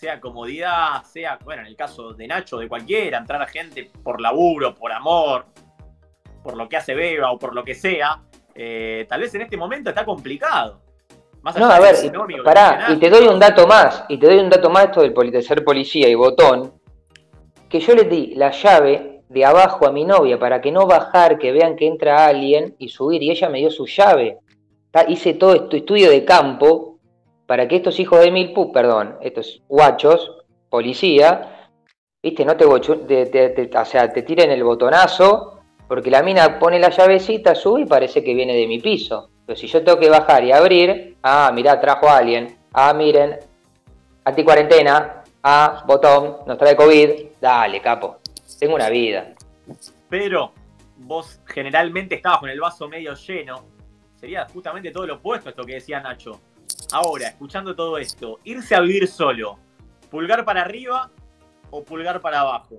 [0.00, 4.18] sea comodidad, sea, bueno, en el caso de Nacho, de cualquiera, entrar a gente por
[4.18, 5.44] laburo, por amor,
[6.42, 8.22] por lo que hace Beba o por lo que sea,
[8.54, 10.80] eh, tal vez en este momento está complicado.
[11.42, 14.38] Más No, a ver, y- pará, y te doy un dato más, y te doy
[14.38, 16.72] un dato más esto del de ser policía y botón,
[17.68, 21.38] que yo le di la llave de abajo a mi novia para que no bajar,
[21.38, 24.38] que vean que entra alguien y subir, y ella me dio su llave.
[25.08, 26.89] Hice todo esto estudio de campo
[27.50, 30.36] para que estos hijos de mil pu, perdón, estos guachos,
[30.68, 31.68] policía,
[32.22, 32.64] viste, no te,
[33.26, 35.58] te- o sea, te tiren el botonazo,
[35.88, 39.30] porque la mina pone la llavecita, sube y parece que viene de mi piso.
[39.44, 42.56] Pero si yo tengo que bajar y abrir, ah, mirá, trajo a alguien.
[42.72, 43.36] Ah, miren,
[44.24, 45.24] anticuarentena.
[45.42, 47.10] Ah, botón, nos trae COVID.
[47.40, 48.18] Dale, capo.
[48.60, 49.32] Tengo una vida.
[50.08, 50.52] Pero
[50.98, 53.64] vos generalmente estabas con el vaso medio lleno.
[54.14, 56.38] Sería justamente todo lo opuesto a esto que decía Nacho.
[56.92, 59.58] Ahora, escuchando todo esto, irse a vivir solo,
[60.10, 61.10] pulgar para arriba
[61.70, 62.78] o pulgar para abajo.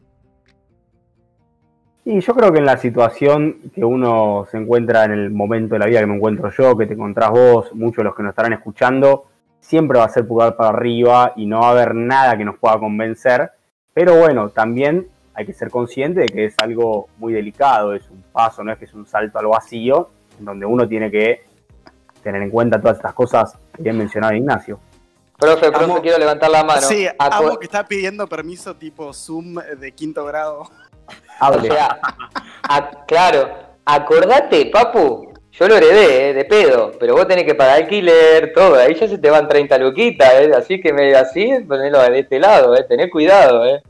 [2.04, 5.80] Y yo creo que en la situación que uno se encuentra en el momento de
[5.80, 8.32] la vida que me encuentro yo, que te encontrás vos, muchos de los que nos
[8.32, 9.28] estarán escuchando,
[9.62, 12.58] siempre va a ser pulgar para arriba y no va a haber nada que nos
[12.58, 13.52] pueda convencer.
[13.94, 18.24] Pero bueno, también hay que ser consciente de que es algo muy delicado, es un
[18.34, 21.44] paso, no es que es un salto al vacío, en donde uno tiene que
[22.24, 24.80] tener en cuenta todas estas cosas bien mencionaba Ignacio.
[25.38, 26.82] Profe, profe, Amo- quiero levantar la mano.
[26.82, 27.16] sí, Acu-
[27.48, 30.70] amo que está pidiendo permiso tipo Zoom de quinto grado.
[31.42, 32.00] O sea,
[32.70, 33.50] a- claro,
[33.84, 38.76] acordate, papu, yo lo heredé, eh, de pedo, pero vos tenés que pagar alquiler, todo,
[38.76, 42.40] ahí ya se te van 30 luquitas, eh, así que me así, ponelo de este
[42.40, 43.82] lado, eh, tené cuidado, eh.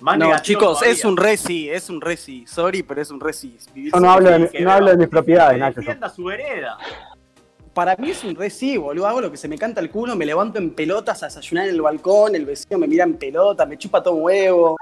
[0.00, 0.92] Más No, chicos, todavía.
[0.92, 2.46] es un resi, es un resi.
[2.46, 3.58] Sorry, pero es un resi.
[3.74, 5.80] Vivir Yo no hablo de, no hablo de mis propiedades, Nacho.
[5.80, 6.78] defienda su vereda.
[7.78, 9.06] Para mí es un resi, boludo.
[9.06, 11.76] Hago lo que se me canta el culo, me levanto en pelotas a desayunar en
[11.76, 14.76] el balcón, el vecino me mira en pelota, me chupa todo un huevo.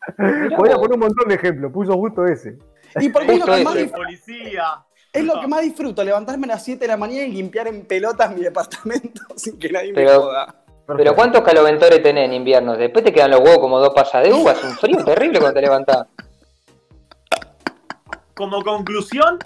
[0.56, 2.58] Podría poner un montón de ejemplos, puso justo ese.
[2.98, 4.64] Y porque es lo, que más, policía.
[5.12, 7.86] es lo que más disfruto, levantarme a las 7 de la mañana y limpiar en
[7.86, 10.56] pelotas mi departamento sin que nadie me joda.
[10.88, 12.76] Pero ¿cuántos caloventores tenés en invierno?
[12.76, 15.54] Después te quedan los huevos como dos pasas de uva, es un frío terrible cuando
[15.54, 16.08] te levantás.
[18.34, 19.38] Como conclusión,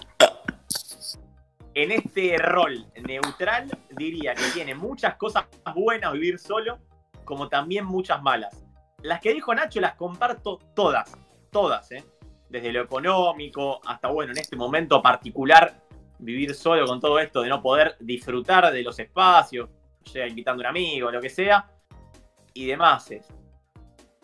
[1.83, 5.45] en este rol neutral, diría que tiene muchas cosas
[5.77, 6.81] buenas vivir solo,
[7.25, 8.67] como también muchas malas.
[9.03, 11.17] Las que dijo Nacho las comparto todas,
[11.53, 12.05] todas, ¿eh?
[12.49, 15.81] Desde lo económico hasta, bueno, en este momento particular,
[16.19, 19.71] vivir solo con todo esto de no poder disfrutar de los espacios,
[20.05, 21.71] sea invitando a un amigo, lo que sea,
[22.55, 23.09] y demás.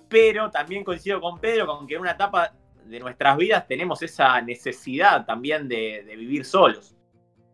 [0.08, 2.52] Pero también coincido con Pedro con que en una etapa
[2.84, 6.93] de nuestras vidas tenemos esa necesidad también de vivir solos.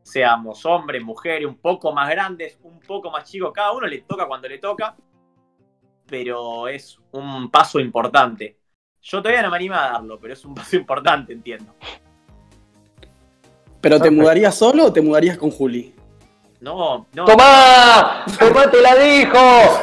[0.03, 4.27] Seamos hombres, mujeres, un poco más grandes, un poco más chicos, cada uno le toca
[4.27, 4.97] cuando le toca,
[6.07, 8.59] pero es un paso importante.
[9.03, 11.75] Yo todavía no me animo a darlo, pero es un paso importante, entiendo.
[13.81, 15.95] ¿Pero te mudarías solo o te mudarías con Juli?
[16.61, 17.25] No, no.
[17.25, 18.25] ¡Tomá!
[18.39, 19.39] ¡Tomá, te la dijo!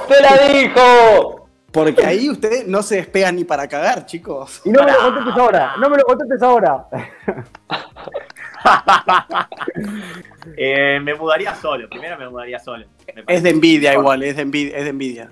[0.08, 1.49] ¡Te la dijo!
[1.71, 4.62] Porque ahí ustedes no se despegan ni para cagar, chicos.
[4.63, 6.88] Y no me lo Pará, contestes ahora, no me lo contestes ahora.
[10.56, 12.86] Eh, me mudaría solo, primero me mudaría solo.
[13.13, 14.78] Me Es de envidia igual, es de envidia.
[14.78, 15.30] Es de, envidia.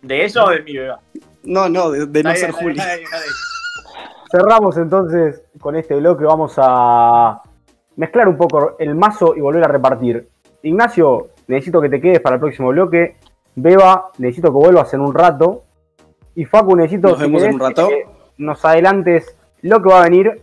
[0.00, 0.94] ¿De eso o de mi bebé?
[1.44, 2.80] No, no, de, de no ser Juli.
[4.32, 7.42] Cerramos entonces con este bloque, vamos a
[7.96, 10.28] mezclar un poco el mazo y volver a repartir.
[10.62, 13.16] Ignacio, necesito que te quedes para el próximo bloque.
[13.56, 15.64] Beba, necesito que vuelvas en un rato.
[16.34, 17.88] Y Facu, necesito Nos si vemos en querés, un rato.
[17.88, 18.06] que
[18.38, 20.42] nos adelantes lo que va a venir.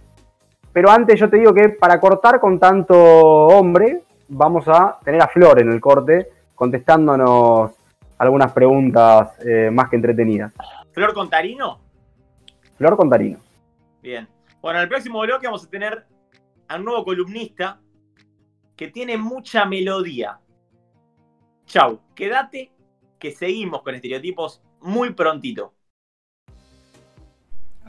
[0.76, 5.30] Pero antes yo te digo que para cortar con tanto hombre, vamos a tener a
[5.30, 7.72] Flor en el corte contestándonos
[8.18, 10.52] algunas preguntas eh, más que entretenidas.
[10.92, 11.80] ¿Flor Contarino?
[12.78, 13.40] Flor Contarino.
[14.02, 14.28] Bien.
[14.62, 16.06] Bueno, en el próximo bloque vamos a tener
[16.68, 17.80] a un nuevo columnista
[18.76, 20.42] que tiene mucha melodía.
[21.68, 22.74] Chau, quédate
[23.18, 25.74] que seguimos con estereotipos muy prontito.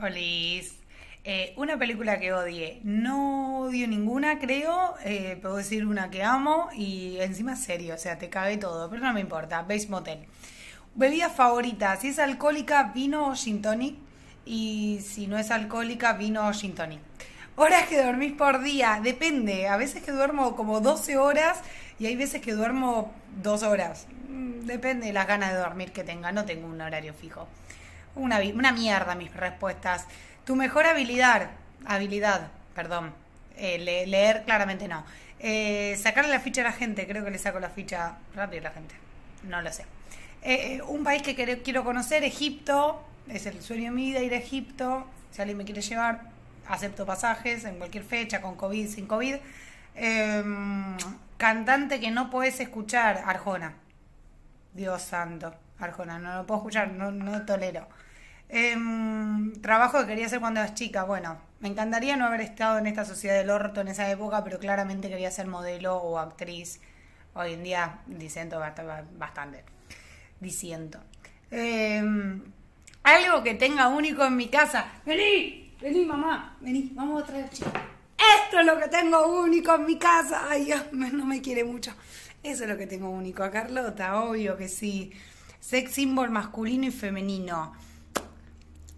[0.01, 0.76] Olis.
[1.29, 2.79] Eh, una película que odie.
[2.85, 4.95] No odio ninguna, creo.
[5.03, 9.03] Eh, puedo decir una que amo y encima serio, o sea, te cagué todo, pero
[9.03, 9.61] no me importa.
[9.63, 10.19] Base Motel.
[10.95, 13.97] Bebida favorita, si es alcohólica, vino o gin tonic.
[14.45, 17.01] Y si no es alcohólica, vino o gin tonic.
[17.57, 19.67] Horas que dormís por día, depende.
[19.67, 21.59] A veces que duermo como 12 horas
[21.99, 23.13] y hay veces que duermo
[23.43, 24.07] 2 horas.
[24.29, 27.49] Mm, Depende de las ganas de dormir que tenga, no tengo un horario fijo.
[28.15, 30.07] Una, una mierda mis respuestas.
[30.47, 31.49] Tu mejor habilidad,
[31.85, 33.13] habilidad, perdón.
[33.57, 35.03] Eh, le- leer claramente no.
[35.39, 38.69] Eh, sacarle la ficha a la gente, creo que le saco la ficha rápido a
[38.69, 38.95] la gente.
[39.43, 39.83] No lo sé.
[40.43, 43.03] Eh, eh, un país que quiero conocer, Egipto.
[43.27, 45.05] Es el sueño de ir a Egipto.
[45.31, 46.21] Si alguien me quiere llevar,
[46.65, 49.35] acepto pasajes en cualquier fecha, con COVID, sin COVID.
[49.95, 50.43] Eh,
[51.37, 53.73] cantante que no podés escuchar, Arjona.
[54.73, 57.87] Dios santo, Arjona, no lo puedo escuchar, no, no tolero.
[58.49, 62.87] Em, trabajo que quería hacer cuando era chica, bueno, me encantaría no haber estado en
[62.87, 66.79] esta sociedad del orto en esa época, pero claramente quería ser modelo o actriz.
[67.33, 69.63] Hoy en día disiento bast- bastante.
[70.39, 70.99] Disiento.
[71.51, 72.41] Em,
[73.03, 74.85] algo que tenga único en mi casa.
[75.05, 77.69] Vení, vení mamá, vení, vamos a traer chico.
[78.45, 80.45] Esto es lo que tengo único en mi casa.
[80.49, 81.93] Ay, Dios, no me quiere mucho.
[82.43, 83.43] Eso es lo que tengo único.
[83.43, 85.11] A Carlota, obvio que sí.
[85.59, 87.73] Sex symbol masculino y femenino.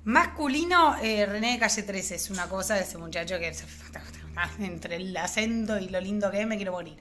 [0.09, 3.53] Masculino, eh, René de Calle 13 es una cosa de ese muchacho que
[4.59, 6.97] entre el acento y lo lindo que es me quiero morir.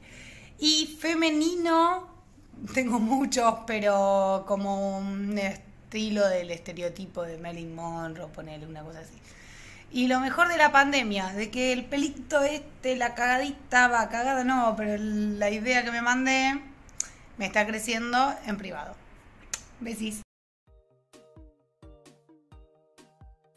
[0.59, 2.07] Y femenino,
[2.75, 9.19] tengo muchos, pero como un estilo del estereotipo de Marilyn Monroe, ponerle una cosa así.
[9.91, 14.45] Y lo mejor de la pandemia, de que el pelito este, la cagadita, va cagada
[14.45, 16.61] no, pero la idea que me mandé
[17.39, 18.95] me está creciendo en privado.
[19.81, 20.28] Besis.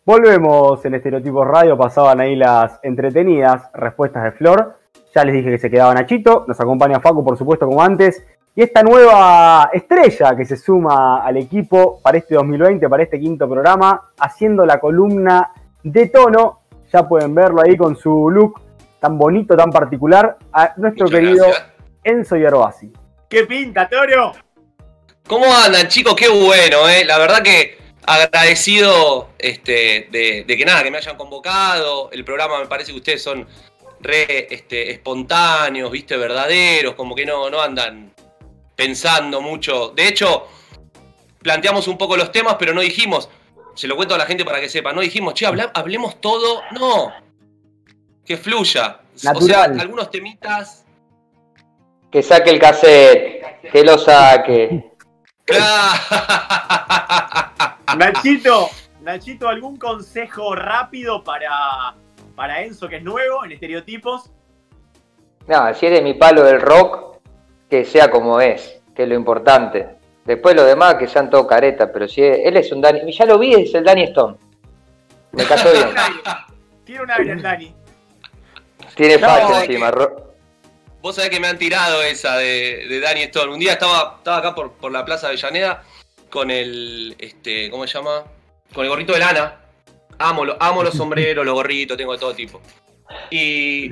[0.04, 4.80] Volvemos en Estereotipos Radio, pasaban ahí las entretenidas respuestas de Flor.
[5.14, 8.26] Ya les dije que se quedaba Nachito, nos acompaña Facu, por supuesto, como antes.
[8.56, 13.48] Y esta nueva estrella que se suma al equipo para este 2020, para este quinto
[13.48, 15.52] programa, haciendo la columna
[15.84, 16.62] de tono.
[16.92, 18.60] Ya pueden verlo ahí con su look
[19.00, 21.68] tan bonito, tan particular, a nuestro Muchas querido gracias.
[22.04, 22.92] Enzo Yerbasi.
[23.30, 24.32] ¿Qué pinta, Toro?
[25.28, 26.16] ¿Cómo andan, chicos?
[26.16, 27.06] Qué bueno, ¿eh?
[27.06, 32.10] La verdad que agradecido este, de, de que nada, que me hayan convocado.
[32.12, 33.48] El programa me parece que ustedes son
[34.00, 36.18] re este, espontáneos, ¿viste?
[36.18, 38.14] Verdaderos, como que no, no andan
[38.76, 39.90] pensando mucho.
[39.90, 40.48] De hecho,
[41.40, 43.30] planteamos un poco los temas, pero no dijimos,
[43.76, 46.62] se lo cuento a la gente para que sepa, no dijimos, che, habla- hablemos todo.
[46.72, 47.14] No,
[48.26, 49.02] que fluya.
[49.24, 49.72] Natural.
[49.72, 50.86] O sea, algunos temitas.
[52.12, 54.92] Que saque el cassette, que lo saque.
[57.98, 58.70] Nachito,
[59.02, 61.50] Nachito, ¿algún consejo rápido para,
[62.36, 64.30] para Enzo, que es nuevo en estereotipos?
[65.48, 67.18] No, si es de mi palo del rock,
[67.70, 69.98] que sea como es, que es lo importante.
[70.26, 73.26] Después lo demás que sean todo careta, pero si es- él es un Danny, ya
[73.26, 74.38] lo vi, es el Danny Stone.
[75.32, 75.88] Me cayó bien.
[76.84, 77.76] Tiene un aire el Dani.
[78.96, 79.92] Tiene No, facha encima.
[79.92, 80.08] que-
[81.02, 83.52] Vos sabés que me han tirado esa de, de Danny Stone.
[83.54, 85.82] Un día estaba, estaba acá por, por la Plaza de Avellaneda
[86.32, 88.24] con el, este, ¿cómo se llama?
[88.74, 89.58] Con el gorrito de lana.
[90.18, 92.62] Amo, lo- amo los sombreros, los gorritos, tengo de todo tipo.
[93.30, 93.92] Y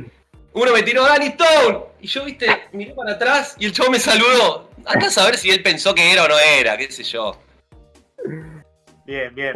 [0.53, 1.79] uno me tiró Danny Stone.
[2.01, 4.69] Y yo, viste, miré para atrás y el chavo me saludó.
[4.85, 7.35] Andá a saber si él pensó que era o no era, qué sé yo.
[9.05, 9.55] Bien, bien.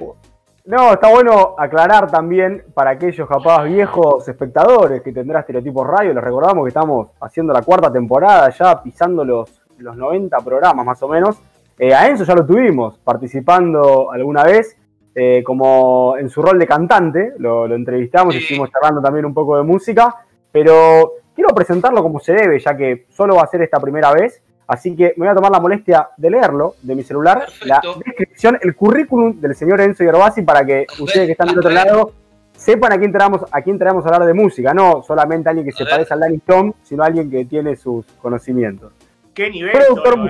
[0.65, 6.23] No, está bueno aclarar también para aquellos capaz viejos espectadores que tendrá Estereotipos Radio, les
[6.23, 11.07] recordamos que estamos haciendo la cuarta temporada, ya pisando los, los 90 programas más o
[11.09, 11.37] menos.
[11.77, 14.77] Eh, a Enzo ya lo tuvimos participando alguna vez,
[15.15, 19.57] eh, como en su rol de cantante, lo, lo entrevistamos estuvimos charlando también un poco
[19.57, 20.15] de música,
[20.51, 24.41] pero quiero presentarlo como se debe, ya que solo va a ser esta primera vez.
[24.65, 28.57] Así que me voy a tomar la molestia de leerlo de mi celular, la descripción,
[28.61, 32.13] el currículum del señor Enzo Yerbasi para que ustedes que están del otro lado
[32.55, 35.73] sepan a quién traemos a quién traemos a hablar de música, no solamente alguien que
[35.73, 35.93] se A ver.
[35.95, 38.93] parece al Danny Stone, sino alguien que tiene sus conocimientos.
[39.33, 39.73] ¿Qué nivel?
[39.73, 40.21] Productor eh?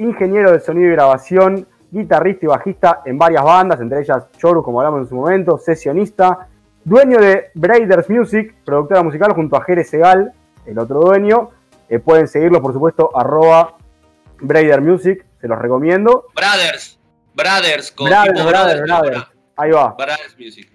[0.00, 4.80] Ingeniero de sonido y grabación, guitarrista y bajista en varias bandas, entre ellas Chorus, como
[4.80, 6.48] hablamos en su momento, sesionista,
[6.84, 10.32] dueño de Braiders Music, productora musical junto a Jerez Segal,
[10.66, 11.50] el otro dueño.
[11.88, 13.76] Eh, pueden seguirlo, por supuesto, arroba
[14.40, 16.26] Braider Music, se los recomiendo.
[16.34, 16.98] Brothers,
[17.34, 19.16] Brothers, con Brothers, tipo brothers, brothers.
[19.24, 19.94] para- Ahí va.
[19.94, 20.70] Brothers Music.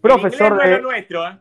[0.00, 1.14] Profesor El inglés no es de...
[1.14, 1.38] lo nuestro, ¿eh?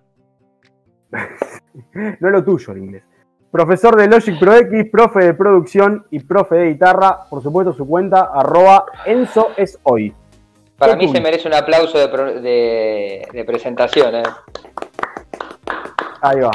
[2.19, 3.03] No es lo tuyo el inglés.
[3.51, 7.21] Profesor de Logic Pro X, profe de producción y profe de guitarra.
[7.29, 10.13] Por supuesto, su cuenta, arroba Enzo es hoy.
[10.77, 14.15] Para ¿Qué mí se merece un aplauso de, pro- de- de presentación.
[14.15, 14.23] ¿eh?
[16.21, 16.51] Ahí va.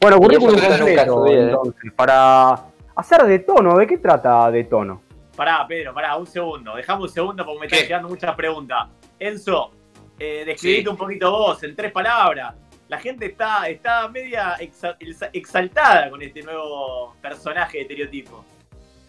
[0.00, 1.40] Bueno, currículum completo, subí, ¿eh?
[1.44, 2.54] entonces, para
[2.94, 5.00] hacer de tono, ¿de qué trata de tono?
[5.34, 6.76] Pará, Pedro, pará, un segundo.
[6.76, 8.86] Dejame un segundo porque me están llegando muchas preguntas.
[9.18, 9.70] Enzo,
[10.18, 10.88] eh, describite Sí.
[10.88, 12.54] un poquito vos en tres palabras.
[12.88, 18.44] La gente está, está media exa- exa- exaltada con este nuevo personaje de estereotipo.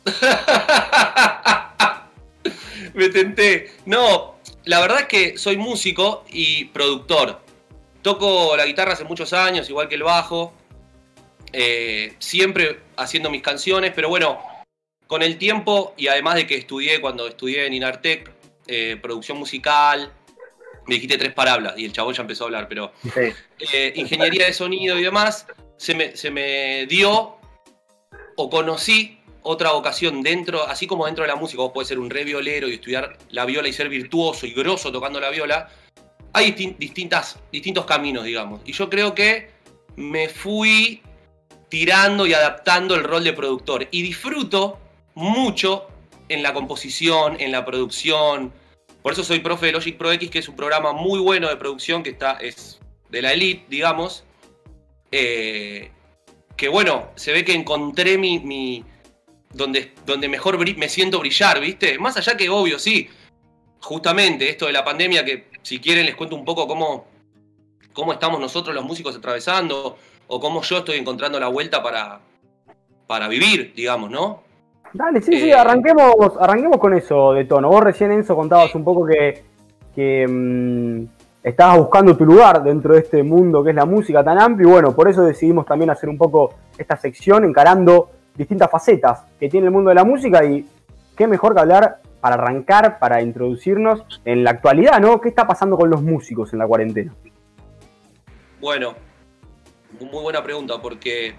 [2.94, 3.72] Me tenté.
[3.86, 4.36] No,
[4.66, 7.42] la verdad es que soy músico y productor.
[8.02, 10.54] Toco la guitarra hace muchos años, igual que el bajo.
[11.54, 14.40] Eh, siempre haciendo mis canciones, pero bueno,
[15.08, 18.32] con el tiempo y además de que estudié cuando estudié en Inartec,
[18.68, 20.12] eh, producción musical,
[20.88, 22.92] me dijiste tres palabras y el chabón ya empezó a hablar, pero
[23.74, 25.46] eh, ingeniería de sonido y demás,
[25.78, 27.38] se me, se me dio
[28.36, 32.10] o conocí otra vocación dentro, así como dentro de la música, vos podés ser un
[32.10, 35.70] re violero y estudiar la viola y ser virtuoso y grosso tocando la viola,
[36.34, 38.62] hay distin- distintas, distintos caminos, digamos.
[38.66, 39.50] Y yo creo que
[39.96, 41.02] me fui
[41.70, 43.88] tirando y adaptando el rol de productor.
[43.92, 44.80] Y disfruto
[45.16, 45.88] mucho
[46.30, 48.54] en la composición, en la producción.
[49.08, 51.56] Por eso soy profe de Logic Pro X, que es un programa muy bueno de
[51.56, 54.26] producción que está, es de la elite, digamos.
[55.14, 55.92] Eh,
[56.58, 58.40] que bueno, se ve que encontré mi.
[58.40, 58.84] mi-
[59.54, 61.98] donde, donde mejor me siento brillar, ¿viste?
[62.00, 63.08] Más allá que obvio, sí.
[63.80, 67.08] Justamente esto de la pandemia, que si quieren les cuento un poco cómo,
[67.94, 72.20] cómo estamos nosotros los músicos atravesando, o cómo yo estoy encontrando la vuelta para,
[73.08, 74.44] para vivir, digamos, ¿no?
[74.94, 77.70] Dale, sí, sí, Eh, arranquemos, arranquemos con eso de tono.
[77.70, 79.44] Vos recién, Enzo, contabas un poco que,
[79.96, 81.04] que mm,
[81.44, 84.72] estabas buscando tu lugar dentro de este mundo que es la música tan amplio y
[84.72, 89.68] bueno, por eso decidimos también hacer un poco esta sección encarando distintas facetas que tiene
[89.68, 90.66] el mundo de la música y
[91.16, 95.22] qué mejor que hablar para arrancar, para introducirnos en la actualidad, ¿no?
[95.22, 97.14] ¿Qué está pasando con los músicos en la cuarentena?
[98.60, 98.96] Bueno,
[100.00, 101.36] muy buena pregunta, porque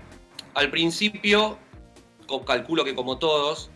[0.54, 1.58] al principio,
[2.44, 3.70] calculo que como todos,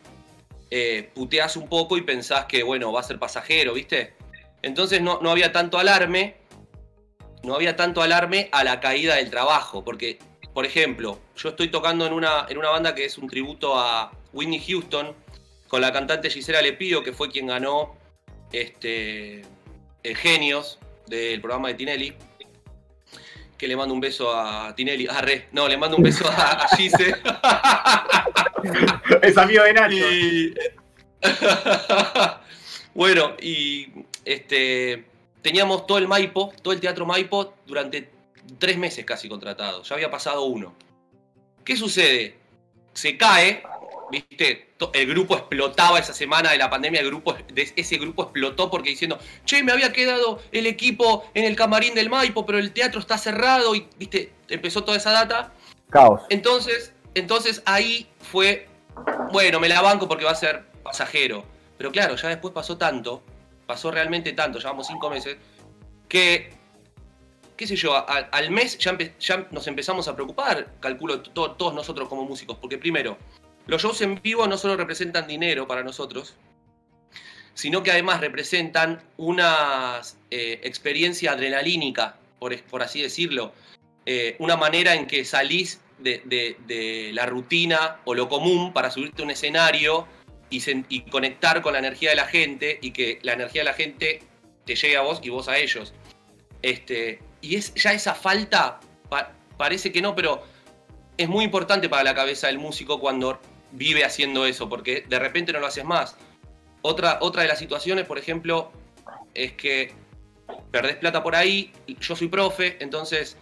[0.70, 4.14] eh, puteás un poco y pensás que, bueno, va a ser pasajero, ¿viste?
[4.62, 6.36] Entonces no, no había tanto alarme,
[7.42, 10.18] no había tanto alarme a la caída del trabajo, porque,
[10.54, 14.12] por ejemplo, yo estoy tocando en una, en una banda que es un tributo a
[14.32, 15.14] Whitney Houston,
[15.68, 17.96] con la cantante Gisela Lepío, que fue quien ganó
[18.52, 19.42] este,
[20.02, 22.14] el Genios del programa de Tinelli
[23.62, 25.06] que le mando un beso a Tinelli.
[25.08, 25.46] Ah, re.
[25.52, 27.14] No, le mando un beso a, a Gise.
[29.22, 29.94] Es amigo de Nacho.
[29.94, 30.52] Y-
[32.92, 33.86] bueno, y
[34.24, 35.04] este
[35.42, 38.10] teníamos todo el Maipo, todo el teatro Maipo durante
[38.58, 39.84] tres meses casi contratado.
[39.84, 40.74] Ya había pasado uno.
[41.64, 42.34] ¿Qué sucede?
[42.94, 43.62] Se cae,
[44.12, 48.90] viste, el grupo explotaba esa semana de la pandemia, el grupo, ese grupo explotó porque
[48.90, 53.00] diciendo, che, me había quedado el equipo en el camarín del Maipo, pero el teatro
[53.00, 55.52] está cerrado y, viste, empezó toda esa data.
[55.90, 56.22] Caos.
[56.30, 58.68] Entonces, entonces ahí fue,
[59.32, 61.44] bueno, me la banco porque va a ser pasajero.
[61.78, 63.22] Pero claro, ya después pasó tanto,
[63.66, 65.36] pasó realmente tanto, llevamos cinco meses,
[66.08, 66.52] que,
[67.56, 71.74] qué sé yo, al mes ya, empe- ya nos empezamos a preocupar, calculo to- todos
[71.74, 73.16] nosotros como músicos, porque primero,
[73.66, 76.36] los shows en vivo no solo representan dinero para nosotros,
[77.54, 83.52] sino que además representan una eh, experiencia adrenalínica, por, así decirlo,
[84.04, 89.24] eh, una manera en que salís de, la rutina o lo común para subirte a
[89.24, 90.08] un escenario
[90.50, 94.22] y, conectar con la energía de la gente y que la energía de la gente
[94.66, 95.94] te llegue a vos y vos a ellos.
[96.62, 100.42] Este, y es ya esa falta, pa- parece que no, pero
[101.16, 103.40] es muy importante para la cabeza del músico cuando
[103.72, 106.16] vive haciendo eso, porque de repente no lo haces más.
[106.82, 108.70] Otra, otra de las situaciones, por ejemplo,
[109.34, 109.92] es que
[110.70, 113.36] perdés plata por ahí, yo soy profe, entonces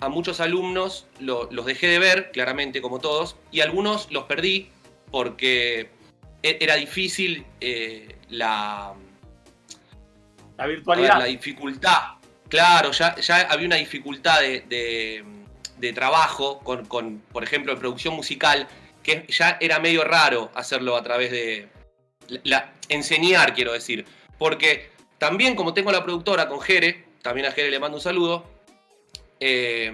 [0.00, 4.68] a muchos alumnos lo- los dejé de ver, claramente como todos, y algunos los perdí
[5.10, 5.90] porque
[6.42, 8.94] e- era difícil eh, la,
[10.56, 11.18] La ver, virtualidad.
[11.18, 11.98] la dificultad.
[12.48, 15.24] Claro, ya, ya había una dificultad de, de-
[15.78, 18.68] de trabajo con, con, por ejemplo, en producción musical,
[19.04, 21.68] que ya era medio raro hacerlo a través de.
[22.42, 24.04] la- enseñar, quiero decir.
[24.38, 28.44] Porque también, como tengo la productora con Jere, también a Jere le mando un saludo.
[29.40, 29.92] eh,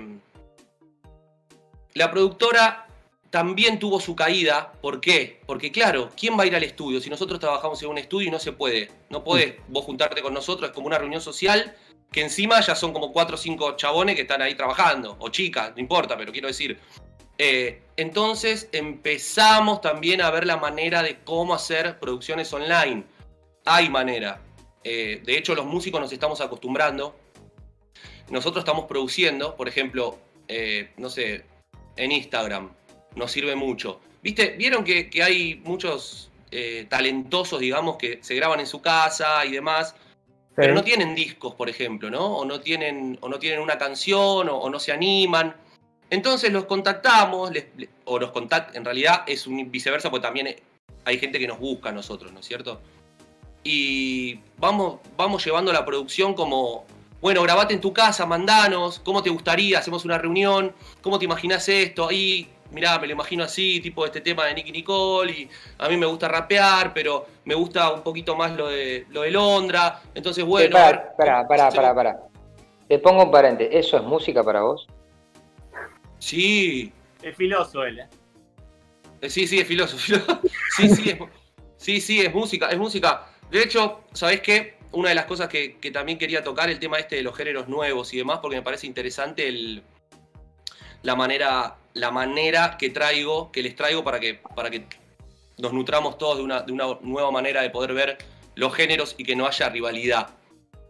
[1.94, 2.86] la productora
[3.30, 4.72] también tuvo su caída.
[4.80, 5.40] ¿Por qué?
[5.46, 7.00] Porque, claro, ¿quién va a ir al estudio?
[7.00, 8.90] Si nosotros trabajamos en un estudio y no se puede.
[9.08, 11.76] No podés vos juntarte con nosotros, es como una reunión social
[12.12, 15.72] que encima ya son como cuatro o cinco chabones que están ahí trabajando, o chicas,
[15.74, 16.78] no importa, pero quiero decir.
[17.42, 23.04] Eh, entonces empezamos también a ver la manera de cómo hacer producciones online.
[23.64, 24.42] hay manera.
[24.84, 27.16] Eh, de hecho, los músicos nos estamos acostumbrando.
[28.28, 30.18] Nosotros estamos produciendo, por ejemplo,
[30.48, 31.46] eh, no sé,
[31.96, 32.72] en Instagram,
[33.16, 34.00] nos sirve mucho.
[34.22, 34.50] ¿Viste?
[34.58, 36.30] Vieron que, que hay muchos
[36.90, 39.94] talentosos, digamos, que se graban en su casa y demás,
[40.56, 42.36] pero no tienen discos, por ejemplo, ¿no?
[42.36, 45.54] O no tienen, o no tienen una canción, o, o no se animan.
[46.10, 47.66] Entonces los contactamos, les-
[48.04, 50.54] o los contact, en realidad es un viceversa, porque también
[51.04, 52.80] hay gente que nos busca a nosotros, ¿no es cierto?
[53.62, 56.84] Y vamos, vamos llevando la producción como,
[57.20, 59.78] bueno, grabate en tu casa, mandanos, ¿cómo te gustaría?
[59.78, 62.08] Hacemos una reunión, ¿cómo te imaginas esto?
[62.08, 65.48] Ahí, mirá, me lo imagino así, tipo este tema de Nicky Nicole, y
[65.78, 69.30] a mí me gusta rapear, pero me gusta un poquito más lo de, lo de
[69.30, 70.72] Londra, entonces bueno...
[70.76, 72.20] Pará, pará, pará, pará, pará.
[72.88, 73.74] Te pongo un paréntesis.
[73.74, 74.86] ¿Eso es música para vos?
[76.20, 76.92] Sí,
[77.22, 78.08] Es filoso él, ¿eh?
[79.22, 80.14] Eh, Sí, sí, es filósofo.
[80.76, 81.18] Sí, sí, es,
[81.76, 83.26] sí, sí, es música, es música.
[83.50, 84.78] De hecho, ¿sabés qué?
[84.92, 87.68] Una de las cosas que, que también quería tocar, el tema este de los géneros
[87.68, 89.82] nuevos y demás, porque me parece interesante el,
[91.02, 94.86] la, manera, la manera que traigo, que les traigo para que, para que
[95.58, 98.18] nos nutramos todos de una, de una nueva manera de poder ver
[98.56, 100.28] los géneros y que no haya rivalidad.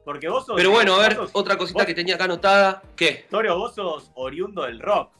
[0.04, 0.56] Porque vos sos.
[0.56, 2.82] Pero bueno, a ver, sos- otra cosita vos- que tenía acá anotada.
[2.96, 3.26] ¿Qué?
[3.30, 5.12] Toro, vos sos oriundo del rock.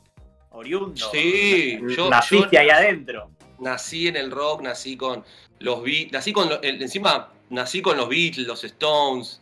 [0.50, 0.96] Oriundo.
[1.12, 3.30] Sí, yo- Naciste yo- ahí adentro.
[3.58, 5.24] nací en el rock, nací con
[5.58, 9.40] los Beatles, nací con lo- encima nací con los Beatles, los Stones.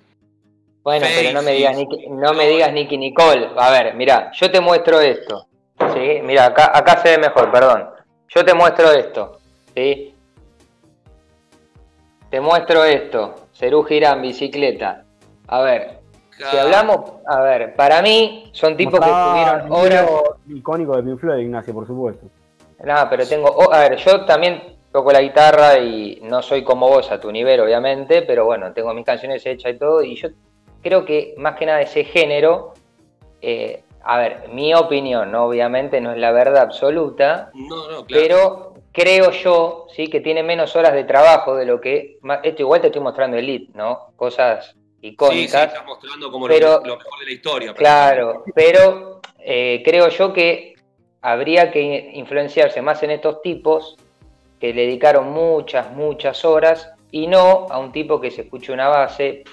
[0.83, 3.49] Bueno, pero no me digas Nicky, no me digas Nicky Nicole.
[3.57, 5.47] A ver, mira, yo te muestro esto.
[5.95, 6.21] ¿Sí?
[6.23, 7.89] Mira, acá, acá se ve mejor, perdón.
[8.29, 9.39] Yo te muestro esto.
[9.75, 10.15] ¿Sí?
[12.31, 13.47] Te muestro esto.
[13.55, 15.05] Cerú Girán, bicicleta.
[15.47, 15.97] A ver,
[16.51, 20.11] si hablamos, a ver, para mí son tipos que estuvieron el horas.
[20.49, 22.26] icónico de Pink Floyd, Ignacio, por supuesto.
[22.84, 23.49] No, pero tengo.
[23.49, 27.30] oh, a ver, yo también toco la guitarra y no soy como vos a tu
[27.32, 30.03] nivel, obviamente, pero bueno, tengo mis canciones hechas y todo.
[30.03, 30.28] Y yo
[30.82, 32.72] creo que más que nada ese género.
[33.43, 35.45] eh, a ver, mi opinión, ¿no?
[35.47, 38.07] obviamente no es la verdad absoluta, No, no, claro.
[38.09, 42.18] pero creo yo, sí, que tiene menos horas de trabajo de lo que.
[42.43, 44.12] Esto igual te estoy mostrando Elite, ¿no?
[44.16, 45.68] Cosas sí, sí, icónicas.
[45.68, 47.74] estás mostrando como pero- lo, mejor de la historia.
[47.74, 50.74] Claro, pero eh, creo yo que
[51.20, 53.96] habría que influenciarse más en estos tipos
[54.61, 58.88] que le dedicaron muchas, muchas horas y no a un tipo que se escuche una
[58.88, 59.44] base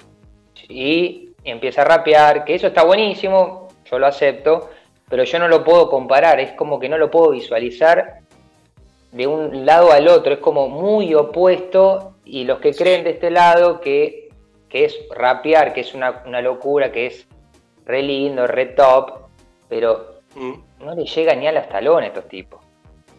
[0.68, 4.70] y empieza a rapear, que eso está buenísimo, yo lo acepto,
[5.08, 8.18] pero yo no lo puedo comparar, es como que no lo puedo visualizar
[9.12, 13.30] de un lado al otro, es como muy opuesto y los que creen de este
[13.30, 14.25] lado que,
[14.68, 17.28] que es rapear, que es una, una locura, que es
[17.84, 19.28] re lindo, re top,
[19.68, 20.84] pero Mm.
[20.84, 22.62] no le llega ni a los talones a estos tipos.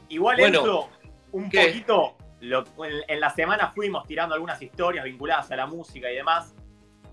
[0.10, 0.90] Igual Bueno, eso,
[1.32, 1.66] un ¿qué?
[1.68, 2.16] poquito.
[2.42, 6.54] lo- en, en la semana fuimos tirando algunas historias vinculadas a la música y demás.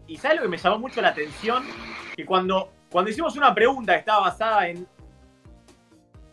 [0.07, 1.65] Y ¿sabes lo que me llamó mucho la atención?
[2.15, 4.87] Que cuando, cuando hicimos una pregunta que estaba basada en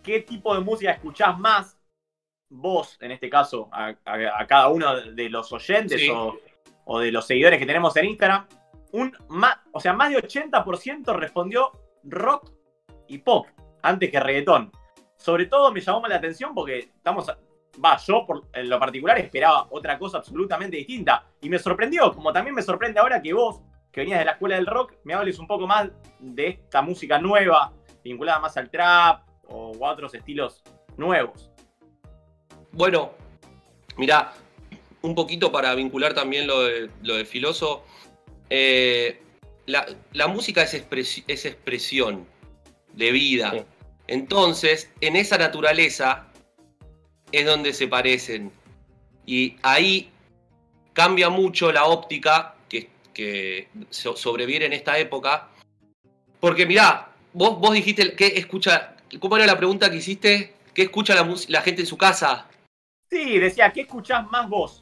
[0.04, 1.78] qué tipo de música escuchás más,
[2.50, 6.10] vos, en este caso, a, a- a cada uno de los oyentes Sí.
[6.10, 6.36] o,
[6.86, 8.48] o de los seguidores que tenemos en Instagram,
[8.94, 11.72] un más, o sea, más de 80% respondió
[12.04, 12.52] rock
[13.08, 13.48] y pop
[13.82, 14.72] antes que reggaetón.
[15.18, 17.30] Sobre todo me llamó la atención porque estamos,
[17.84, 22.34] va, yo por, en lo particular esperaba otra cosa absolutamente distinta y me sorprendió, como
[22.34, 23.62] también me sorprende ahora que vos,
[23.92, 27.20] que venías de la escuela del rock, me hables un poco más de esta música
[27.20, 27.74] nueva,
[28.04, 30.64] vinculada más al trap o a otros estilos
[30.98, 31.52] nuevos.
[32.72, 33.12] Bueno,
[33.98, 34.34] mirá,
[35.02, 37.84] un poquito para vincular también lo de, lo de Filoso.
[38.50, 39.20] eh,
[39.68, 42.26] la, la música es, expresi- es expresión
[42.94, 43.52] de vida.
[43.52, 43.62] Sí.
[44.08, 46.28] Entonces, en esa naturaleza
[47.32, 48.52] es donde se parecen.
[49.26, 50.10] Y ahí
[50.94, 55.48] cambia mucho la óptica que, que so- sobreviene en esta época.
[56.40, 58.98] Porque mirá, vos, vos dijiste, ¿qué escucha?
[59.20, 60.56] ¿Cómo era la pregunta que hiciste?
[60.74, 62.48] ¿Qué escucha la, la gente en su casa?
[63.10, 64.82] Sí, decía, ¿qué escuchás más vos?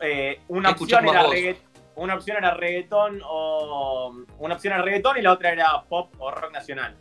[0.00, 1.34] Eh, una, ¿Qué escuchás opción era vos?
[1.34, 1.56] regga-
[1.96, 4.14] una opción era reggaetón o.
[4.38, 6.96] Una opción era reggaetón y la otra era pop o rock nacional.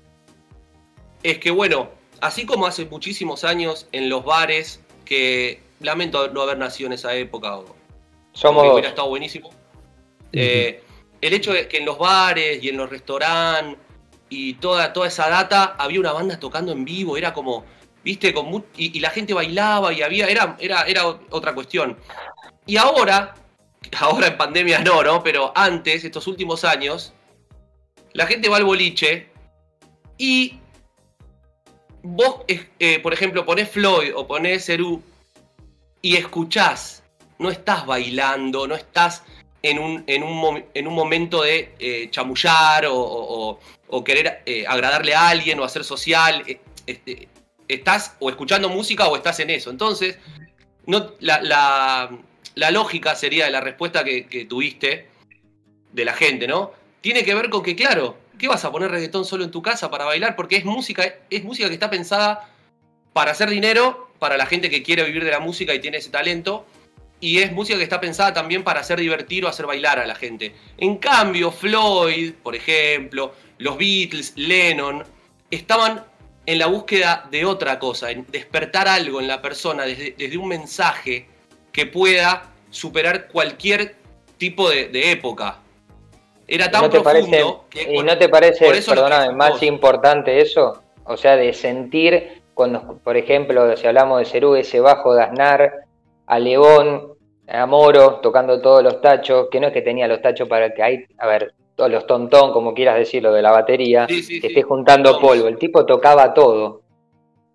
[1.23, 1.89] Es que bueno,
[2.21, 7.13] así como hace muchísimos años en los bares, que lamento no haber nacido en esa
[7.15, 7.75] época, o-
[8.33, 9.49] Somos hubiera estado buenísimo.
[10.33, 10.83] eh,
[11.21, 13.79] el hecho de que en los bares y en los restaurantes
[14.29, 17.63] y toda, toda esa data había una banda tocando en vivo, era como,
[18.03, 21.97] viste, con y, y la gente bailaba y había, era, era, era otra cuestión.
[22.67, 23.33] Y ahora,
[23.99, 25.23] ahora en pandemia no, ¿no?
[25.23, 27.13] Pero antes, estos últimos años,
[28.13, 29.29] la gente va al boliche
[30.17, 30.59] y
[32.03, 35.01] vos, eh, por ejemplo, ponés Floyd o ponés Cerú
[36.01, 37.03] y escuchás
[37.39, 39.23] no estás bailando, no estás
[39.61, 45.13] en un, en un, en un momento de eh, chamullar o, o- querer eh, agradarle
[45.15, 46.43] a alguien o hacer social.
[46.85, 47.27] este,
[47.67, 49.69] estás o escuchando música o estás en eso.
[49.69, 50.17] Entonces,
[50.85, 52.09] no, la-
[52.57, 55.07] la lógica sería la respuesta que, que tuviste
[55.93, 56.71] de la gente, ¿no?
[57.01, 59.91] Tiene que ver con que, claro, ¿qué vas a poner reggaetón solo en tu casa
[59.91, 60.35] para bailar?
[60.35, 62.49] Porque es música, es música que está pensada
[63.13, 66.09] para hacer dinero, para la gente que quiere vivir de la música y tiene ese
[66.09, 66.65] talento.
[67.19, 70.15] Y es música que está pensada también para hacer divertir o hacer bailar a la
[70.15, 70.55] gente.
[70.79, 75.03] En cambio, Floyd, por ejemplo, los Beatles, Lennon,
[75.51, 76.03] estaban
[76.47, 80.47] en la búsqueda de otra cosa, en despertar algo en la persona desde, desde un
[80.47, 81.36] mensaje
[81.77, 83.93] que pueda superar cualquier
[84.39, 85.59] tipo de, de época.
[86.47, 90.81] Era tan ¿No te parece, profundo que ¿Y no te parece, perdóname, más importante eso?
[91.03, 95.71] O sea, de sentir, cuando, por ejemplo, si hablamos de Cerú, ese bajo de Aznar,
[96.25, 97.13] a León,
[97.47, 100.81] a Moro, tocando todos los tachos, que no es que tenía los tachos para que
[100.81, 104.47] hay, a ver, todos los tontón, como quieras decirlo, de la batería, Sí, sí, que
[104.47, 104.53] sí.
[104.53, 105.47] esté juntando polvo.
[105.47, 106.81] El tipo tocaba todo.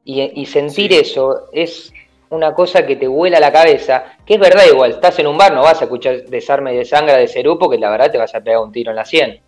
[0.04, 1.92] Y, y sentir eso es
[2.32, 5.52] una cosa que te vuela la cabeza, que es verdad igual, estás en un bar,
[5.52, 8.40] no vas a escuchar desarme de sangre de Cerú porque la verdad te vas a
[8.40, 9.40] pegar un tiro en la sien.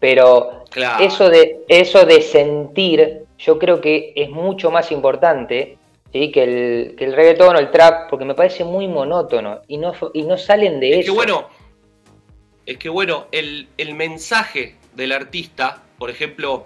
[0.00, 1.04] Pero Claro.
[1.04, 5.78] eso de, eso de sentir, yo creo que es mucho más importante
[6.12, 6.32] ¿sí?
[6.32, 9.92] que, el, que el reggaetón o el trap, porque me parece muy monótono y no,
[10.12, 11.12] y no salen de Es eso.
[11.12, 11.48] que bueno,
[12.66, 16.64] es que bueno, el, el mensaje del artista, por ejemplo,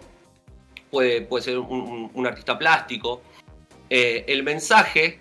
[0.90, 3.20] puede, puede ser un, un- un artista plástico,
[3.90, 5.20] eh, el mensaje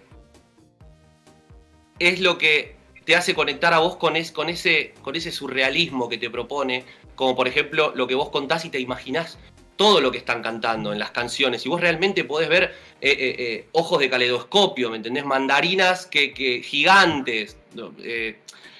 [2.00, 2.76] es lo que
[3.06, 6.84] te hace conectar a vos con, es, con, ese, con ese surrealismo que te propone,
[7.16, 9.38] como por ejemplo lo que vos contás y te imaginás
[9.76, 11.66] todo lo que están cantando en las canciones.
[11.66, 12.64] Y vos realmente podés ver
[13.02, 15.26] eh, eh, eh, ojos de caleidoscopio, ¿me entendés?
[15.26, 17.58] Mandarinas que, que gigantes.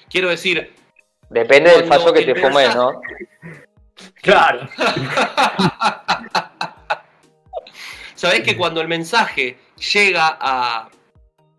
[0.08, 0.72] quiero decir,
[1.28, 3.00] Depende del paso que te fumes, ¿no?
[4.20, 4.68] Claro.
[8.14, 9.56] Sabés que cuando el mensaje
[9.94, 10.90] llega a.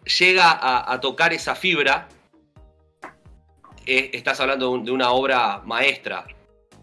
[0.07, 0.57] llega
[0.91, 2.07] a, tocar esa fibra,
[3.85, 6.25] estás hablando de, un- de una obra maestra,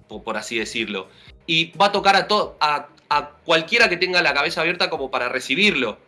[0.08, 1.08] por, por así decirlo.
[1.46, 5.10] Y va a tocar a, to- a, a cualquiera que tenga la cabeza abierta como
[5.10, 5.98] para recibirlo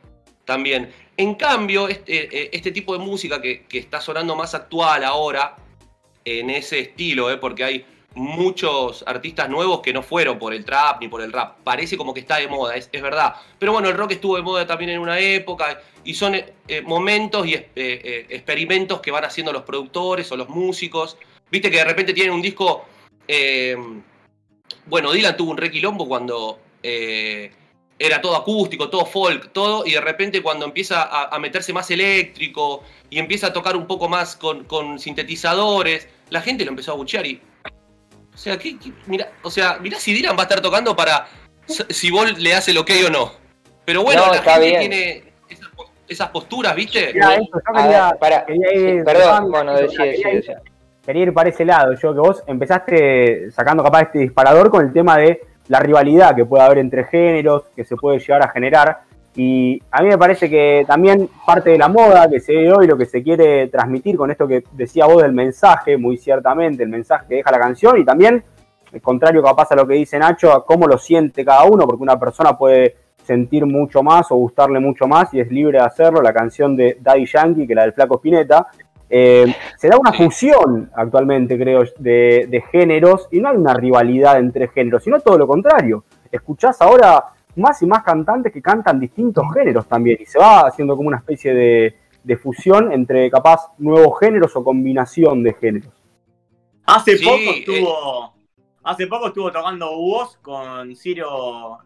[0.45, 0.93] también.
[1.17, 5.57] En cambio, este, eh, este tipo de música que, que está sonando más actual ahora,
[6.25, 7.87] en ese estilo, eh, porque hay
[8.17, 11.59] muchos artistas nuevos que no fueron por el trap ni por el rap.
[11.63, 13.35] Parece como que está de moda, es, es verdad.
[13.59, 16.81] Pero bueno, el rock estuvo de moda también en una época y son eh, eh,
[16.81, 21.19] momentos y eh, experimentos que van haciendo los productores o los músicos.
[21.51, 22.87] Viste que de repente tienen un disco...
[24.87, 26.59] bueno, Dylan tuvo un requilombo cuando
[27.99, 31.91] era todo acústico, todo folk, todo, y de repente cuando empieza a, a meterse más
[31.91, 36.93] eléctrico y empieza a tocar un poco más con, con sintetizadores, la gente lo empezó
[36.93, 37.41] a buchear y.
[38.37, 41.27] O sea, ¿qué, qué- mira, o sea, mirá si Dylan va a estar tocando para
[41.67, 43.33] si vos le das el ok o no.
[43.85, 44.81] Pero bueno, No, la está gente bien.
[44.81, 47.13] tiene esas, pos- esas posturas, ¿viste?
[47.15, 50.63] Mirá, eso, yo A quería, ver, para, quería ir- sí, perdón, bueno, decía, ir-
[51.05, 51.95] quería ir para ese lado.
[51.95, 56.45] Yo que vos empezaste sacando capaz este disparador con el tema de la rivalidad que
[56.45, 59.01] puede haber entre géneros, que se puede llegar a generar.
[59.37, 62.87] Y a mí me parece que también parte de la moda que se ve hoy,
[62.87, 66.89] lo que se quiere transmitir con esto que decía vos del mensaje, muy ciertamente, el
[66.89, 68.43] mensaje que deja la canción y también,
[68.91, 72.03] el contrario capaz a lo que dice Nacho, a cómo lo siente cada uno, porque
[72.03, 76.23] una persona puede sentir mucho más o gustarle mucho más y es libre de hacerlo.
[76.23, 78.69] La canción de Daddy Yankee, que la del Flaco Spinetta,
[79.11, 84.39] eh, se da una fusión actualmente, creo, de, de géneros y no hay una rivalidad
[84.39, 86.05] entre géneros, sino todo lo contrario.
[86.33, 87.23] Escuchás ahora
[87.57, 91.19] más y más cantantes que cantan distintos géneros también y se va haciendo como una
[91.19, 95.93] especie de, de fusión entre capaz nuevos géneros o combinación de géneros.
[96.85, 97.59] Hace Sí, poco eh.
[97.59, 98.35] estuvo.
[98.85, 101.79] Hace poco estuvo tocando Hugo con Ciro.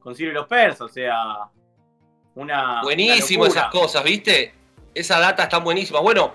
[0.00, 1.16] Con Ciro y los persas, o sea.
[2.34, 2.82] Una.
[2.82, 4.52] Buenísimo una esas cosas, ¿viste?
[4.94, 6.00] Esa data está buenísima.
[6.00, 6.32] Bueno,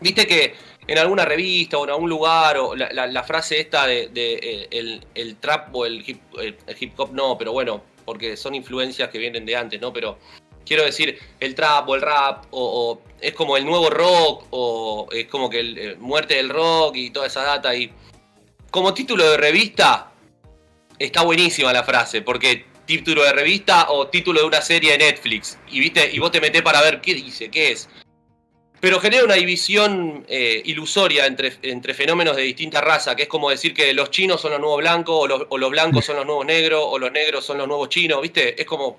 [0.00, 0.54] viste que
[0.86, 4.34] en alguna revista o en algún lugar, o la, la- la frase esta de, de,
[4.34, 8.36] eh, el, el trap o el hip, el- el hip hop no, pero bueno, porque
[8.36, 9.92] son influencias que vienen de antes, ¿no?
[9.92, 10.18] Pero
[10.64, 15.26] quiero decir, el trap o el rap, o, es como el nuevo rock, o es
[15.26, 17.74] como que el, eh, muerte del rock y toda esa data.
[17.74, 17.92] Y
[18.70, 20.12] como título de revista,
[20.98, 25.58] está buenísima la frase, porque título de revista o título de una serie de Netflix,
[25.70, 27.88] y viste, y vos te metés para ver qué dice, qué es.
[28.84, 33.48] Pero genera una división eh, ilusoria entre, entre fenómenos de distinta raza, que es como
[33.48, 36.26] decir que los chinos son los nuevos blancos, o los, o los blancos son los
[36.26, 38.60] nuevos negros, o los negros son los nuevos chinos, ¿viste?
[38.60, 38.96] Es como.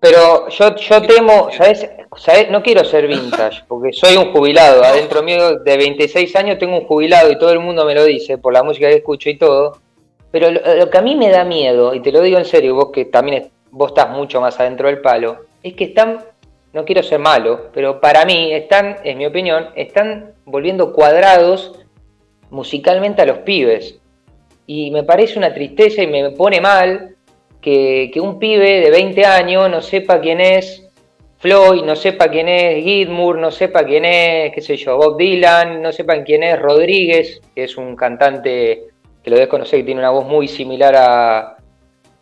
[0.00, 1.88] Pero yo, yo temo, ¿sabes?
[2.16, 2.50] ¿sabes?
[2.50, 4.82] No quiero ser vintage, porque soy un jubilado.
[4.82, 8.38] Adentro mío de 26 años tengo un jubilado y todo el mundo me lo dice
[8.38, 9.78] por la música que escucho y todo.
[10.32, 12.74] Pero lo, lo que a mí me da miedo, y te lo digo en serio,
[12.74, 16.24] vos que también vos estás mucho más adentro del palo, es que están,
[16.76, 21.80] no quiero ser malo, pero para mí están, en mi opinión, están volviendo cuadrados
[22.50, 23.98] musicalmente a los pibes.
[24.66, 27.16] Y me parece una tristeza y me pone mal
[27.62, 30.86] que, un pibe de 20 años no sepa quién es
[31.38, 35.80] Floyd, no sepa quién es Gilmour, no sepa quién es, qué sé yo, Bob Dylan,
[35.80, 38.84] no sepan quién es Rodríguez, que es un cantante
[39.22, 41.56] que lo desconoce, que tiene una voz muy similar a,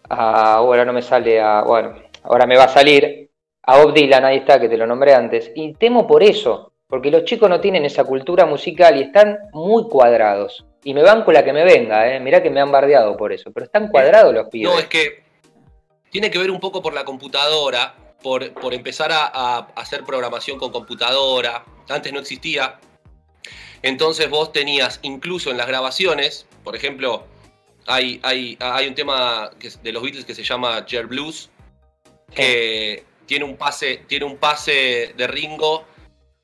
[0.09, 3.24] a- ahora no me sale a, bueno, ahora me va a salir,
[3.67, 5.51] a Bob Dylan, ahí está, que te lo nombré antes.
[5.55, 9.85] Y temo por eso, porque los chicos no tienen esa cultura musical y están muy
[9.89, 10.65] cuadrados.
[10.83, 12.21] Y me van con la que me venga, eh.
[12.21, 14.73] mirá que me han bardeado por eso, pero están cuadrados los pibes.
[14.73, 15.25] No, es que
[16.11, 20.59] tiene que ver un poco por la computadora, por, por empezar a, a hacer programación
[20.59, 21.65] con computadora.
[21.89, 22.79] Antes no existía.
[23.83, 27.25] Entonces vos tenías, incluso en las grabaciones, por ejemplo,
[27.87, 29.51] hay, hay, hay un tema
[29.83, 31.51] de los Beatles que se llama Jer Blues,
[32.35, 35.85] que tiene un pase, tiene un pase de Ringo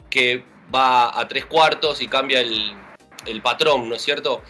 [0.08, 2.72] que va a tres cuartos y cambia el,
[3.26, 4.42] el patrón, ¿no es cierto?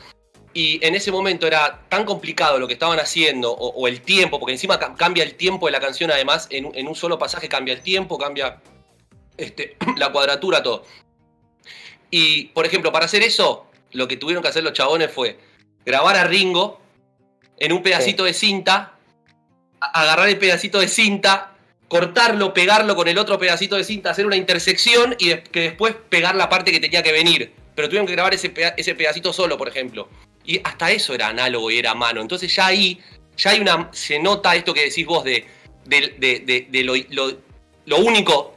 [0.52, 4.38] Y en ese momento era tan complicado lo que estaban haciendo, o, o el tiempo,
[4.40, 7.18] porque encima ca- cambia el tiempo de la canción, además, en, un- en un solo
[7.18, 8.60] pasaje cambia el tiempo, cambia
[9.36, 10.84] este, la cuadratura, todo.
[12.10, 15.38] Y, por ejemplo, para hacer eso, lo que tuvieron que hacer los chabones fue
[15.84, 16.80] grabar a Ringo
[17.56, 18.98] en un pedacito de cinta,
[19.80, 21.54] agarrar el pedacito de cinta,
[21.90, 26.36] cortarlo, pegarlo con el otro pedacito de cinta, hacer una intersección y que después pegar
[26.36, 27.52] la parte que tenía que venir.
[27.74, 30.08] Pero tuvieron que grabar ese, ese pedacito solo, por ejemplo.
[30.44, 32.20] Y hasta eso era análogo y era a mano.
[32.20, 33.00] Entonces ya ahí,
[33.36, 33.88] ya hay una.
[33.92, 35.44] Se nota esto que decís vos de,
[35.84, 36.94] de, de- lo,
[37.86, 38.54] lo- único,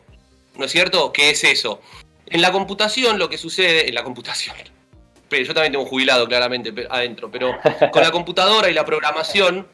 [0.56, 1.12] ¿no es cierto?
[1.12, 1.82] Que es eso.
[2.28, 4.56] En la computación lo que sucede, en la computación.
[5.30, 7.58] Pero yo también tengo un jubilado claramente adentro, pero
[7.92, 9.68] con la computadora y la programación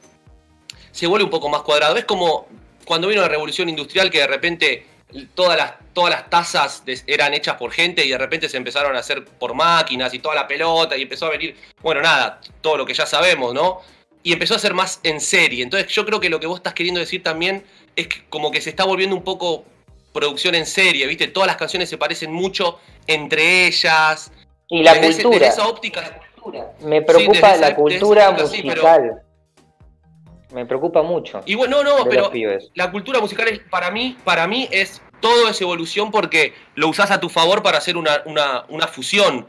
[0.91, 1.97] se vuelve un poco más cuadrado.
[1.97, 2.47] Es como
[2.89, 4.85] cuando vino la revolución industrial que de repente
[5.35, 8.95] todas las, todas las tazas de- eran hechas por gente y de repente se empezaron
[8.95, 12.77] a hacer por máquinas y toda la pelota y empezó a venir, bueno, nada, todo
[12.77, 13.81] lo que ya sabemos, ¿no?
[14.23, 15.61] Y empezó a ser más en serie.
[15.63, 17.63] Entonces yo creo que lo que vos estás queriendo decir también
[17.95, 19.65] es que como que se está volviendo un poco
[20.11, 21.27] producción en serie, ¿viste?
[21.27, 24.31] Todas las canciones se parecen mucho entre ellas.
[24.67, 25.45] Y la Desde ese- cultura.
[25.47, 26.71] desde esa óptica, la cultura.
[26.81, 29.21] Me preocupa la cultura esa época sí, pero- musical.
[30.53, 31.41] Me preocupa mucho.
[31.45, 32.31] Y bueno, no, no, pero
[32.73, 37.11] la cultura musical es, para mí, para mí es todo es evolución porque lo usás
[37.11, 39.45] a tu favor para hacer una, una, una fusión,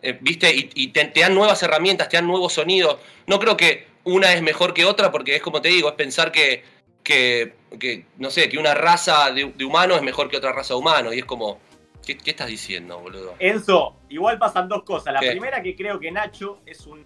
[0.00, 0.54] eh, ¿viste?
[0.54, 2.98] Y, y te, te dan nuevas herramientas, te dan nuevos sonidos.
[3.26, 6.32] No creo que una es mejor que otra porque es como te digo, es pensar
[6.32, 6.62] que,
[7.02, 10.74] que, que, no sé, que una raza de, de humano es mejor que otra raza
[10.74, 11.12] de humano.
[11.12, 11.58] Y es como,
[12.06, 13.34] ¿qué, qué estás diciendo, boludo?
[13.38, 15.12] Enzo, igual pasan dos cosas.
[15.12, 15.30] La ¿Qué?
[15.30, 17.04] primera que creo que Nacho es un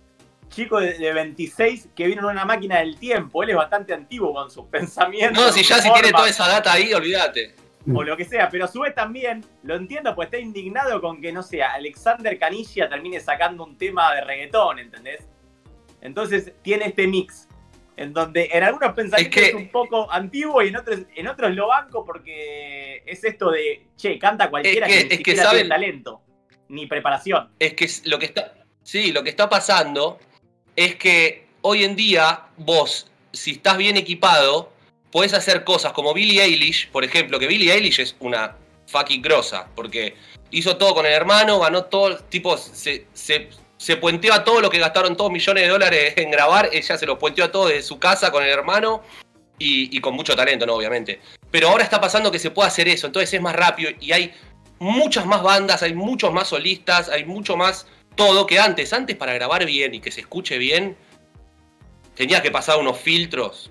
[0.52, 3.42] chico de, de 26 que vino en una máquina del tiempo.
[3.42, 5.42] Él es bastante antiguo con sus pensamientos.
[5.44, 7.56] No, si ya si tiene toda esa data ahí, olvídate.
[7.92, 11.20] O lo que sea, pero a su vez también lo entiendo, pues está indignado con
[11.20, 15.26] que, no sé, Alexander Canilla termine sacando un tema de reggaetón, ¿entendés?
[16.00, 17.48] Entonces tiene este mix.
[17.96, 21.54] En donde en algunos pensamientos es, que- un poco antiguo y en otros, en otros
[21.54, 25.16] lo banco porque es esto de, che, canta cualquiera Es que- que, ni es que
[25.18, 26.22] siquiera saben- tiene talento,
[26.68, 27.50] ni preparación.
[27.58, 28.54] es que es- lo que está.
[28.82, 30.18] Sí, lo que está pasando
[30.76, 34.72] es que hoy en día vos, si estás bien equipado,
[35.10, 38.56] podés hacer cosas como Billie Eilish, por ejemplo, que Billie Eilish es una
[38.86, 40.14] fucking grosa, porque
[40.50, 44.70] hizo todo con el hermano, ganó todo, tipo, se, se, se puenteó a todo lo
[44.70, 47.82] que gastaron todos millones de dólares en grabar, ella se los puenteó a todo desde
[47.82, 49.02] su casa con el hermano
[49.58, 50.74] y, y con mucho talento, ¿no?
[50.74, 51.20] Obviamente.
[51.50, 54.32] Pero ahora está pasando que se puede hacer eso, entonces es más rápido y hay
[54.78, 58.92] muchas más bandas, hay muchos más solistas, hay mucho más todo que antes.
[58.92, 60.96] Antes para grabar bien y que se escuche bien,
[62.14, 63.70] tenía que pasar unos filtros.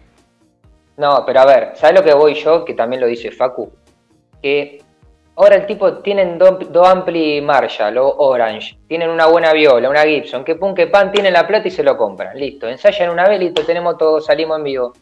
[0.98, 2.66] No, pero a ver, ¿sabes lo que voy yo?
[2.66, 3.72] Que también lo dice Facu.
[4.42, 4.84] Que
[5.36, 10.04] ahora el tipo tienen dos do ampli Marshall o Orange, tienen una buena viola, una
[10.04, 12.38] Gibson, que pum que pan, tienen la plata y se lo compran.
[12.38, 14.94] Listo, ensayan una vez, tenemos todo, salimos en vivo.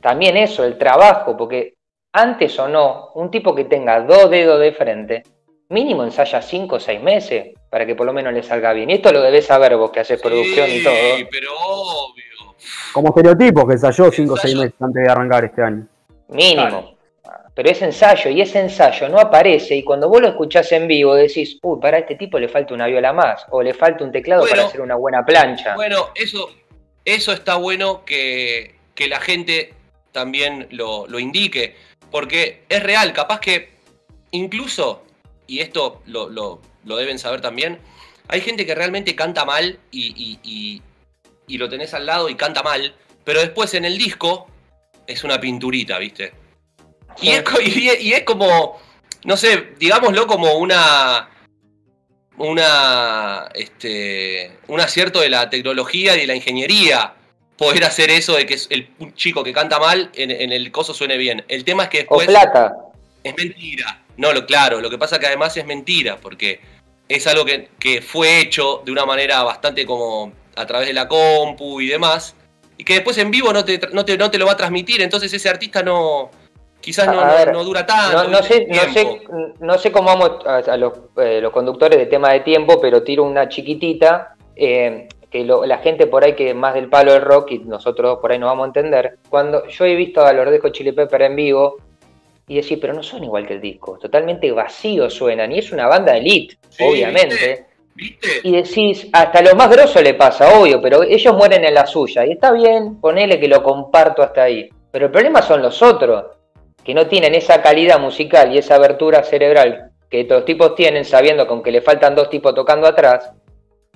[0.00, 1.74] También eso, el trabajo, porque
[2.12, 5.22] antes o no, un tipo que tenga dos dedos de frente,
[5.68, 8.90] mínimo ensaya cinco o seis meses para que por lo menos le salga bien.
[8.90, 10.94] Y esto lo debes saber vos que haces producción y Sí, todo.
[11.30, 12.54] pero obvio.
[12.92, 14.60] Como estereotipo que ensayó 5 o 6 Ensayo.
[14.66, 15.86] meses antes de arrancar este año.
[16.28, 16.98] Mínimo.
[17.54, 21.14] Pero es ensayo y ese ensayo no aparece y cuando vos lo escuchás en vivo
[21.14, 24.42] decís, uy, para este tipo le falta una viola más o le falta un teclado
[24.42, 24.54] Bueno.
[24.56, 25.74] para hacer una buena plancha.
[25.74, 26.50] Bueno, eso,
[27.06, 29.72] eso está bueno que, que la gente
[30.12, 31.74] también lo, lo indique.
[32.10, 33.70] Porque es real, capaz que
[34.32, 35.04] incluso,
[35.46, 37.78] y esto lo, lo- lo deben saber también,
[38.28, 40.82] hay gente que realmente canta mal y, y- y-
[41.46, 44.46] y lo tenés al lado y canta mal, pero después en el disco
[45.06, 46.32] es una pinturita, ¿viste?
[47.20, 47.44] Y, es,
[47.76, 48.80] y es- es como,
[49.24, 51.28] no sé, digámoslo como una.
[52.38, 53.48] Una.
[53.54, 54.56] Este.
[54.68, 57.14] Un acierto de la tecnología y de la ingeniería.
[57.56, 60.72] Poder hacer eso de que es el, un chico que canta mal en, en el
[60.72, 61.44] coso suene bien.
[61.48, 62.72] El tema es que O después plata.
[63.22, 64.02] es mentira.
[64.16, 66.60] No, lo claro, lo que pasa que además es mentira, porque
[67.16, 71.08] es algo que, que fue hecho de una manera bastante como a través de la
[71.08, 72.36] compu y demás,
[72.76, 75.00] y que después en vivo no te, no te, no te lo va a transmitir,
[75.02, 76.30] entonces ese artista no,
[76.80, 78.28] quizás no, no- ver, no dura tanto.
[78.28, 79.22] No, sé, sé,
[79.60, 83.02] no sé cómo vamos a, a los, eh, los conductores de tema de tiempo, pero
[83.02, 87.22] tiro una chiquitita, eh, que lo- la gente por ahí que más del palo del
[87.22, 89.18] rock y nosotros por ahí no vamos a entender.
[89.30, 91.76] Cuando yo he visto a Hot Chili Pepper en vivo
[92.48, 95.86] y decir, pero no son igual que el disco, totalmente vacíos suenan y es una
[95.86, 97.66] banda elite, Sí, obviamente.
[97.94, 98.28] ¿Viste?
[98.42, 102.24] Y decís, hasta lo más grosso le pasa, obvio, pero ellos mueren en la suya.
[102.24, 104.70] Y está bien, ponele que lo comparto hasta ahí.
[104.90, 106.24] Pero el problema son los otros,
[106.82, 111.46] que no tienen esa calidad musical y esa abertura cerebral que estos tipos tienen, sabiendo
[111.46, 113.32] con que le faltan dos tipos tocando atrás.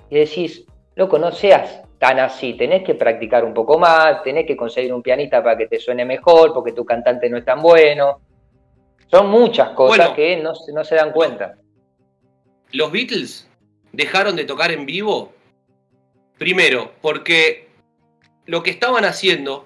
[0.09, 4.57] Y decís, loco, no seas tan así, tenés que practicar un poco más, tenés que
[4.57, 8.19] conseguir un pianista para que te suene mejor, porque tu cantante no es tan bueno.
[9.09, 10.15] Son muchas cosas Bueno.
[10.15, 11.55] que no, se- no se dan cuenta.
[12.71, 13.47] Los Beatles
[13.93, 15.33] dejaron de tocar en vivo,
[16.37, 17.69] primero, porque
[18.45, 19.65] lo que estaban haciendo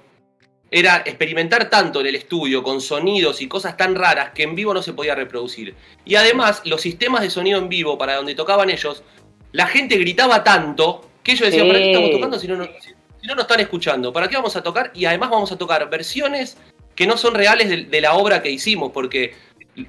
[0.70, 4.74] era experimentar tanto en el estudio con sonidos y cosas tan raras que en vivo
[4.74, 5.76] no se podía reproducir.
[6.06, 9.04] Y además, los sistemas de sonido en vivo para donde tocaban ellos,
[9.52, 11.72] la gente gritaba tanto que ellos decían, Sí.
[11.72, 12.70] ¿para qué estamos tocando si no, nos-
[13.20, 14.14] si no nos están escuchando?
[14.14, 14.92] ¿Para qué vamos a tocar?
[14.94, 16.58] Y además vamos a tocar versiones
[16.96, 19.34] que no son reales de, de la obra que hicimos, porque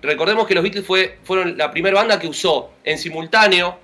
[0.03, 3.78] recordemos que los Beatles fue, fueron la primera banda que usó en simultáneo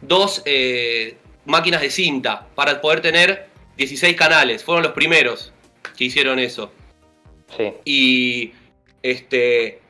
[0.00, 4.62] dos eh, máquinas de cinta para poder tener 16 canales.
[4.62, 5.52] Fueron los primeros
[5.96, 6.72] que hicieron eso.
[7.56, 7.72] Sí.
[7.84, 8.52] Y
[9.02, 9.80] este,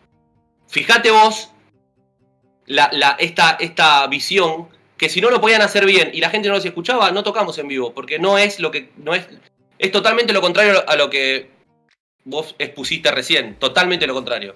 [0.69, 1.51] fíjate vos
[2.67, 6.49] la, la- esta, esta visión que si no lo podían hacer bien y la gente
[6.49, 9.27] no los escuchaba, no tocamos en vivo, porque no es lo que no es
[9.79, 11.51] es totalmente lo contrario a lo que
[12.25, 14.55] vos expusiste recién, totalmente lo contrario.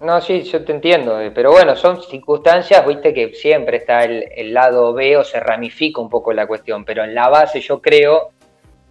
[0.00, 4.24] No, sí, yo te entiendo, eh, pero bueno, son circunstancias, viste que siempre está el,
[4.34, 7.82] el lado B o se ramifica un poco la cuestión, pero en la base yo
[7.82, 8.30] creo,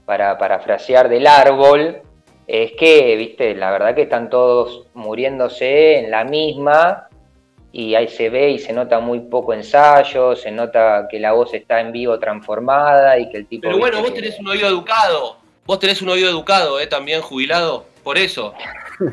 [0.05, 2.01] para parafrasear del árbol,
[2.45, 7.09] es que, viste, la verdad que están todos muriéndose en la misma
[7.71, 11.53] y ahí se ve y se nota muy poco ensayo, se nota que la voz
[11.53, 13.63] está en vivo transformada y que el tipo...
[13.63, 15.37] Pero bueno, vos tenés un oído educado,
[15.69, 18.55] vos tenés un oído educado, eh, también jubilado, por eso.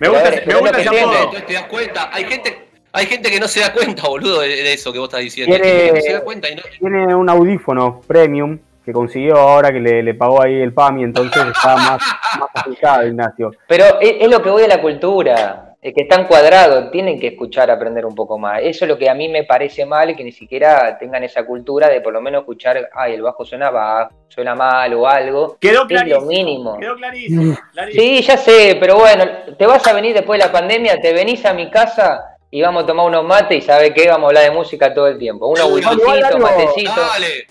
[0.00, 1.30] Me gusta, ver, me gusta es ese apodo.
[1.46, 4.90] te das cuenta, hay gente, hay gente que no se da cuenta, boludo, de, eso
[4.92, 5.54] que vos estás diciendo.
[5.54, 8.92] Hay Quiere- gente que no se da cuenta y no, Tiene un audífono premium que
[8.92, 12.02] consiguió ahora que le, le pagó ahí el PAMI, entonces está más,
[12.40, 13.52] más aplicado, Ignacio.
[13.68, 17.70] Pero es, es lo que voy a la cultura, que están cuadrados, tienen que escuchar,
[17.70, 18.60] aprender un poco más.
[18.62, 21.88] Eso es lo que a mí me parece mal, que ni siquiera tengan esa cultura
[21.88, 25.56] de por lo menos escuchar, ay, el bajo suena bajo, suena mal o algo.
[25.58, 26.20] Quedó Es clarísimo.
[26.20, 26.78] lo mínimo.
[26.78, 27.56] Quedó clarísimo.
[27.72, 28.02] clarísimo.
[28.04, 29.24] Sí, ya sé, pero bueno,
[29.56, 32.84] te vas a venir después de la pandemia, te venís a mi casa y vamos
[32.84, 34.06] a tomar unos mates y ¿sabe qué?
[34.08, 35.46] Vamos a hablar de música todo el tiempo.
[35.46, 36.94] Unos whiskycitos, matecitos.
[36.94, 37.46] Dale,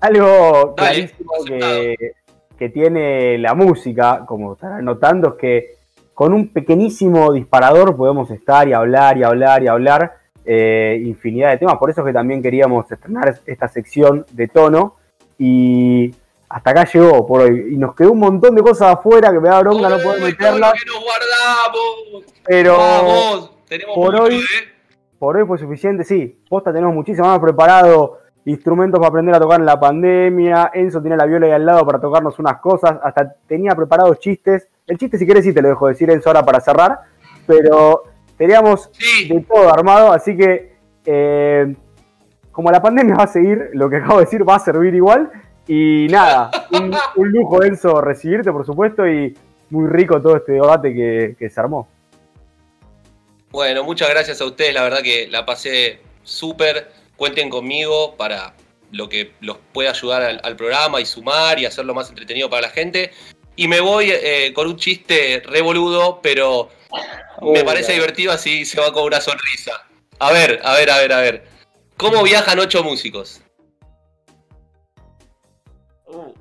[0.00, 1.30] Algo clarísimo
[2.58, 5.79] que tiene la música, como estarán notando, es que
[6.20, 11.56] con un pequeñísimo disparador podemos estar y hablar y hablar y hablar eh, infinidad de
[11.56, 11.78] temas.
[11.78, 14.96] Por eso es que también queríamos estrenar esta sección de tono.
[15.38, 16.14] Y
[16.46, 17.68] hasta acá llegó por hoy.
[17.72, 20.74] Y nos quedó un montón de cosas afuera que me da bronca no poder meterlas.
[20.74, 22.24] que nos guardamos.
[22.44, 24.68] Pero Vamos, tenemos por mucho, hoy- ¿eh?
[25.18, 26.38] por hoy fue suficiente, sí.
[26.50, 28.18] Posta tenemos muchísimo más preparado.
[28.44, 30.70] Instrumentos para aprender a tocar en la pandemia.
[30.74, 32.98] Enzo tiene la viola ahí al lado para tocarnos unas cosas.
[33.02, 34.68] Hasta tenía preparados chistes.
[34.90, 36.98] El chiste, si querés, sí te lo dejo decir, Enzo, ahora para cerrar.
[37.46, 38.02] Pero
[38.36, 40.12] teníamos Sí, de todo armado.
[40.12, 40.72] Así que,
[41.06, 41.72] eh,
[42.50, 45.30] como la pandemia va a seguir, lo que acabo de decir va a servir igual.
[45.68, 49.06] Y nada, un, un lujo, Enzo, recibirte, por supuesto.
[49.06, 49.32] Y
[49.70, 51.88] muy rico todo este debate que, que se armó.
[53.52, 56.90] Bueno, muchas gracias a ustedes, la verdad que la pasé súper.
[57.16, 58.54] Cuenten conmigo para
[58.90, 62.62] lo que los pueda ayudar al, al programa y sumar y hacerlo más entretenido para
[62.62, 63.12] la gente.
[63.60, 66.70] Y me voy eh, con un chiste revoludo, pero
[67.42, 67.96] me parece ya.
[67.96, 69.86] divertido así se va con una sonrisa.
[70.18, 71.44] A ver, a ver, a ver, a ver.
[71.98, 73.42] ¿Cómo viajan ocho músicos?
[76.06, 76.32] Uh,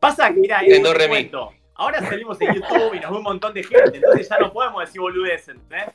[0.00, 1.52] Pasa que, mira, En un.
[1.74, 4.80] Ahora salimos en YouTube y nos ve un montón de gente, entonces ya no podemos
[4.80, 5.92] decir boludeces, ¿eh?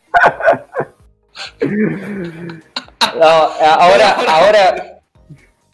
[3.15, 5.00] No, ahora, ahora,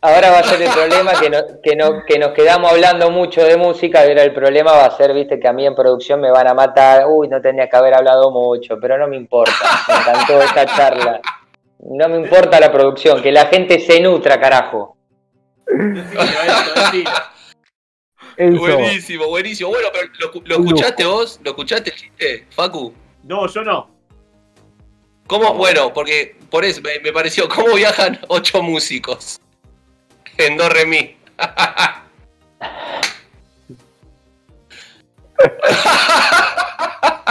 [0.01, 3.43] ahora va a ser el problema que, no, que, no, que nos quedamos hablando mucho
[3.43, 6.31] de música, ahora el problema va a ser, viste, que a mí en producción me
[6.31, 9.53] van a matar, uy, no tenía que haber hablado mucho, pero no me importa,
[9.87, 11.21] me encantó esta charla.
[11.79, 14.97] No me importa la producción, que la gente se nutra, carajo.
[18.37, 19.69] Buenísimo, buenísimo.
[19.69, 21.39] Bueno, pero ¿lo, lo escuchaste vos?
[21.43, 22.93] ¿Lo escuchaste el chiste, Facu?
[23.23, 23.89] No, yo no.
[25.27, 25.53] ¿Cómo?
[25.55, 29.39] Bueno, porque por eso me, me pareció, ¿cómo viajan ocho músicos?
[30.37, 31.17] En do, re, mi.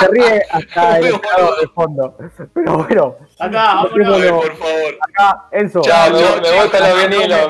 [0.00, 2.16] se ríe hasta el estado de fondo.
[2.54, 4.20] Pero bueno, Acá, vámonos.
[4.20, 4.94] Ay, por favor.
[5.00, 7.40] acá, Enzo, Chao, me con los vinilos,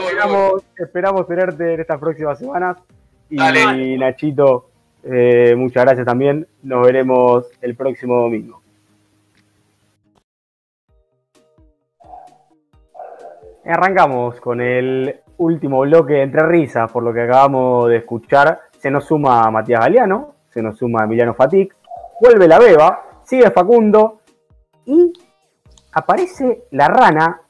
[0.00, 2.76] esperamos, esperamos tenerte en estas próximas semanas.
[3.28, 3.98] Y Dale.
[3.98, 4.70] Nachito,
[5.02, 6.46] eh, muchas gracias también.
[6.62, 8.62] Nos veremos el próximo domingo.
[13.66, 18.60] Arrancamos con el último bloque entre risas, por lo que acabamos de escuchar.
[18.78, 21.74] Se nos suma Matías Galeano, se nos suma Emiliano Fatic,
[22.20, 24.20] vuelve la beba, sigue Facundo
[24.84, 25.12] y
[25.92, 27.40] aparece la rana.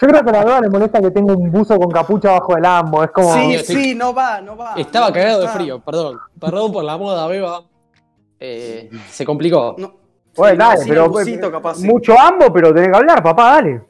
[0.00, 2.56] Yo creo que a la verdad le molesta que tenga un buzo con capucha bajo
[2.56, 3.02] el ambo.
[3.02, 3.32] Es como.
[3.32, 4.74] Sí, sí, no va, no va.
[4.76, 6.18] Estaba No, cagado de frío, perdón.
[6.38, 7.62] Perdón por la moda, beba.
[8.38, 9.74] Eh, se complicó.
[9.78, 9.94] No.
[10.36, 11.86] Bueno, Sí, dale, pero el busito, capaz, sí.
[11.86, 13.80] mucho ambo, pero tenés que hablar, papá, dale.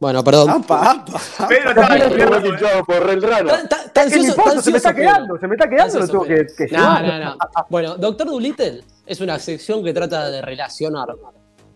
[0.00, 0.48] Bueno, perdón.
[0.48, 1.20] Apa, apa.
[1.46, 2.82] Pedro estudiando, ¿eh?
[2.86, 3.50] por el rano.
[3.50, 6.06] Tan, tan- tan ¿Qué me ansioso- Se me está quedando, se me está quedando, lo
[6.08, 7.04] tengo que, No, llevar.
[7.06, 7.36] no, no.
[7.68, 11.08] Bueno, Doctor Dolittle es una sección que trata de relacionar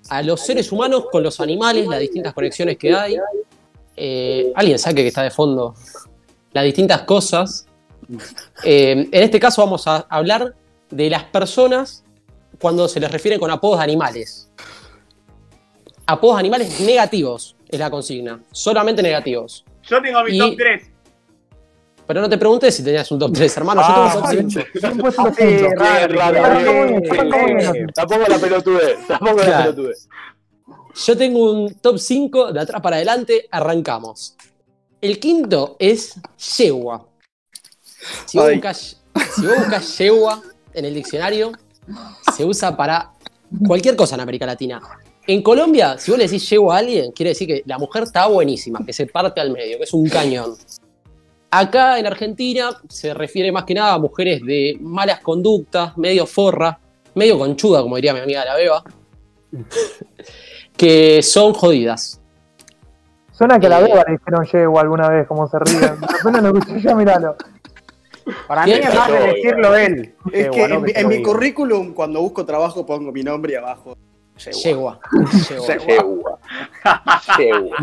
[0.09, 3.19] a los seres humanos con los animales, las distintas conexiones que hay.
[3.97, 5.75] Eh, Alguien sabe que está de fondo
[6.53, 7.67] las distintas cosas.
[8.65, 10.55] Eh, en este caso vamos a hablar
[10.91, 12.03] de las personas
[12.59, 14.51] cuando se les refiere con apodos de animales.
[16.07, 19.65] Apodos de animales negativos es la consigna, solamente negativos.
[19.83, 20.91] Yo tengo mi Y- top 3.
[22.07, 23.81] Pero no te pregunté si tenías un top 3, hermano.
[23.83, 24.61] Yo tengo un top 5.
[24.75, 25.73] Bien puesto los Sí, puntos.
[25.77, 27.73] raro, Está raro, muy bien, bien, está muy bien.
[27.73, 27.87] bien.
[27.95, 29.63] Tampoco la pelotudez, tampoco la Claro.
[29.75, 30.09] pelotudez.
[31.07, 33.49] Yo tengo un top 5 de atrás para adelante.
[33.51, 34.37] Arrancamos.
[35.01, 36.15] El quinto es
[36.57, 37.07] yegua.
[38.27, 39.03] Si vos buscas,
[39.35, 40.43] si vos buscas yegua
[40.73, 41.53] en el diccionario,
[42.37, 43.13] se usa para
[43.67, 44.81] cualquier cosa en América Latina.
[45.27, 48.27] En Colombia, si vos le decís yegua a alguien, quiere decir que la mujer está
[48.27, 50.55] buenísima, que se parte al medio, que es un cañón.
[51.51, 56.79] Acá en Argentina se refiere más que nada a mujeres de malas conductas, medio forra,
[57.15, 58.85] medio conchuda, como diría mi amiga la Beba,
[60.77, 62.21] que son jodidas.
[63.33, 63.85] Suena que a la Eh.
[63.85, 65.97] beba le dijeron yegua alguna vez, como se ríen.
[66.21, 67.37] Apenas lo escuché yo, miralo.
[68.47, 70.15] Para mí es más de decirlo él.
[70.33, 73.97] Es Eh, que en, en mi currículum, cuando busco trabajo, pongo mi nombre abajo.
[74.37, 75.01] Yegua.
[75.49, 75.77] Yegua.
[75.87, 76.39] Yegua.
[77.39, 77.77] Yegua.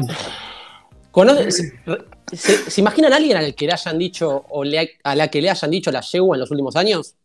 [1.12, 5.16] ¿Conoce- se, se- se imaginan a alguien al que le hayan dicho o le- a
[5.16, 7.16] la que le hayan dicho la yegua en los últimos años?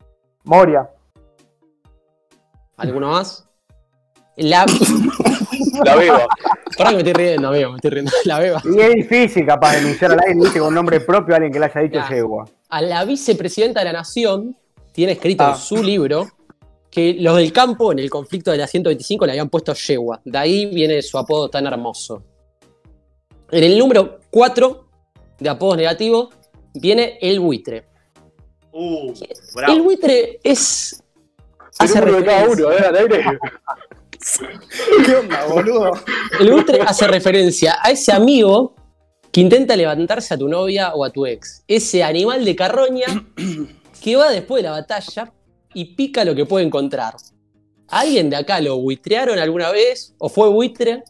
[0.45, 0.89] Moria.
[2.77, 3.49] ¿Alguno más?
[4.37, 4.66] La.
[5.85, 6.27] La beba.
[6.77, 8.12] Pará que me estoy riendo, amigo, me estoy riendo.
[8.24, 8.62] La beba.
[8.64, 10.59] Y es difícil capaz de denunciar al aire ¿viste?
[10.59, 12.45] con nombre propio a alguien que le haya dicho yegua.
[12.68, 14.57] A la vicepresidenta de la Nación
[14.93, 15.53] tiene escrito Ah.
[15.53, 16.27] en su libro
[16.97, 20.19] que los del campo en el conflicto de la 125 le habían puesto yegua.
[20.25, 22.23] De ahí viene su apodo tan hermoso.
[23.51, 24.89] En el número 4
[25.39, 26.31] de apodos negativos
[26.73, 27.85] viene el buitre.
[28.73, 29.13] Uh,
[29.69, 31.03] El buitre es.
[31.79, 33.25] El Hace de cada referencia- uno, al aire.
[35.05, 35.91] ¿Qué onda, boludo?
[36.41, 38.75] El buitre hace referencia a ese amigo
[39.31, 41.63] que intenta levantarse a tu novia o a tu ex.
[41.69, 43.27] Ese animal de carroña
[44.03, 45.31] que va después de la batalla
[45.77, 47.16] y pica lo que puede encontrar.
[47.89, 50.14] ¿Alguien de acá lo buitrearon alguna vez?
[50.16, 51.05] ¿O fue buitre?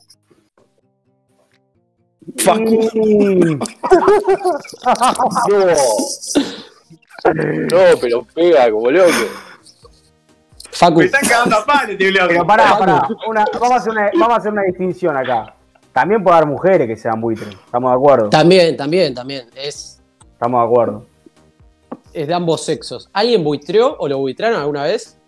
[2.27, 3.61] Mm,
[7.35, 9.11] No, pero pega como loco.
[10.73, 10.99] Facu.
[10.99, 12.27] Me están cagando a pan este bloque.
[12.29, 13.09] Pero pará, pará.
[13.29, 15.55] Una- vamos, a hacer una, vamos a hacer una distinción acá.
[15.93, 17.55] También puede haber mujeres que sean buitres.
[17.55, 18.31] Estamos de acuerdo.
[18.31, 19.49] También, también, también.
[19.55, 20.01] Es,
[20.33, 21.07] Estamos de acuerdo.
[22.17, 23.09] Es de ambos sexos.
[23.13, 25.21] ¿Alguien buitreó o lo buitrearon alguna vez?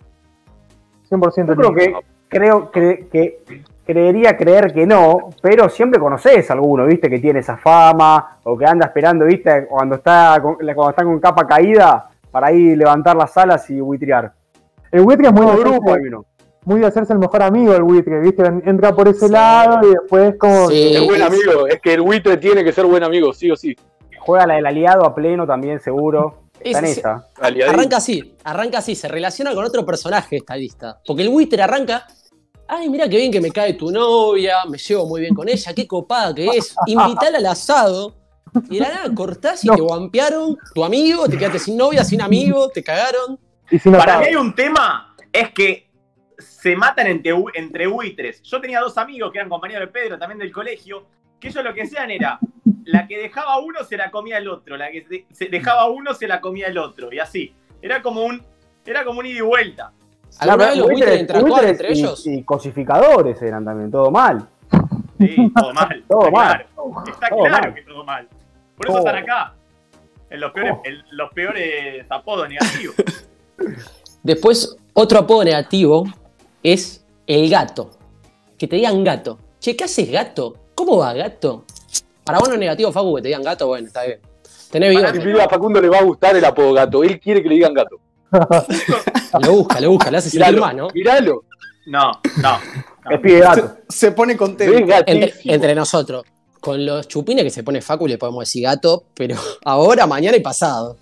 [1.11, 1.95] 100% Yo creo que,
[2.29, 3.43] creo que, que
[3.89, 7.09] creería creer que no, pero siempre conoces a alguno, ¿viste?
[7.09, 9.67] Que tiene esa fama o que anda esperando, ¿viste?
[9.67, 14.33] Cuando está con, cuando está con capa caída para ahí levantar las alas y buitrear.
[14.91, 16.25] El buitre es muy de, grupo hay hacerse, uno.
[16.67, 18.43] muy de hacerse el mejor amigo del buitre, ¿viste?
[18.65, 20.69] Entra por ese lado y después como...
[20.69, 20.95] Sí.
[20.95, 23.75] Es buen amigo, es que el buitre tiene que ser buen amigo, sí o sí.
[24.19, 26.48] juega la del aliado a pleno también, seguro.
[26.61, 27.29] Está en Es- esa.
[27.41, 27.75] Aliadín.
[27.75, 31.01] Arranca así, arranca así, se relaciona con otro personaje esta lista.
[31.07, 32.07] Porque el Witter arranca,
[32.67, 35.73] ay, mira qué bien que me cae tu novia, me llevo muy bien con ella,
[35.75, 38.15] qué copada que es, invitala al asado.
[38.71, 39.75] Y de la nada cortás y No.
[39.77, 43.39] te guampearon tu amigo, te quedaste sin novia, sin amigo, te cagaron.
[43.71, 45.91] Y Para mí hay un tema, es que
[46.39, 48.41] se matan entre, entre buitres.
[48.43, 51.07] Yo tenía dos amigos que eran compañeros de Pedro, también del colegio,
[51.41, 52.39] que ellos lo que hacían era,
[52.85, 55.89] la que dejaba a uno se la comía el otro, la que se- dejaba a
[55.89, 57.55] uno se la comía el otro, y así.
[57.81, 58.43] Era como un,
[58.85, 59.93] era como un ida y vuelta.
[60.41, 62.27] ¿Alguna vez los Buitres- interactuaban entre y- ellos?
[62.27, 64.49] Y cosificadores eran también, todo mal.
[65.19, 66.05] Sí, todo mal.
[66.09, 66.67] Todo está mal.
[66.67, 67.05] Claro.
[67.11, 67.75] Está Todo claro mal.
[67.75, 68.29] que todo mal.
[68.77, 69.55] Por eso están acá.
[70.31, 72.95] En los peores, en los peores apodos negativos.
[74.23, 76.05] Después, otro apodo negativo
[76.63, 77.91] es el gato.
[78.59, 79.39] Que te digan gato.
[79.61, 80.55] Che, ¿qué haces gato?
[80.79, 81.65] ¿Cómo va gato?
[82.23, 84.21] Para vos no es negativo, Facu, que te digan gato, bueno, está bien.
[84.71, 87.03] Tenés Si a Facundo le va a gustar el apodo gato.
[87.03, 87.99] Él quiere que le digan gato.
[89.43, 90.89] Lo busca, lo busca, le hace sentir más, ¿no?
[90.95, 91.45] miralo.
[91.87, 92.59] No, no.
[93.11, 93.77] Es pibe gato.
[93.89, 95.03] Se, se pone contento.
[95.05, 96.25] Entre, entre nosotros.
[96.61, 100.41] Con los chupines que se pone Facu le podemos decir gato, pero ahora, mañana y
[100.41, 100.97] pasado.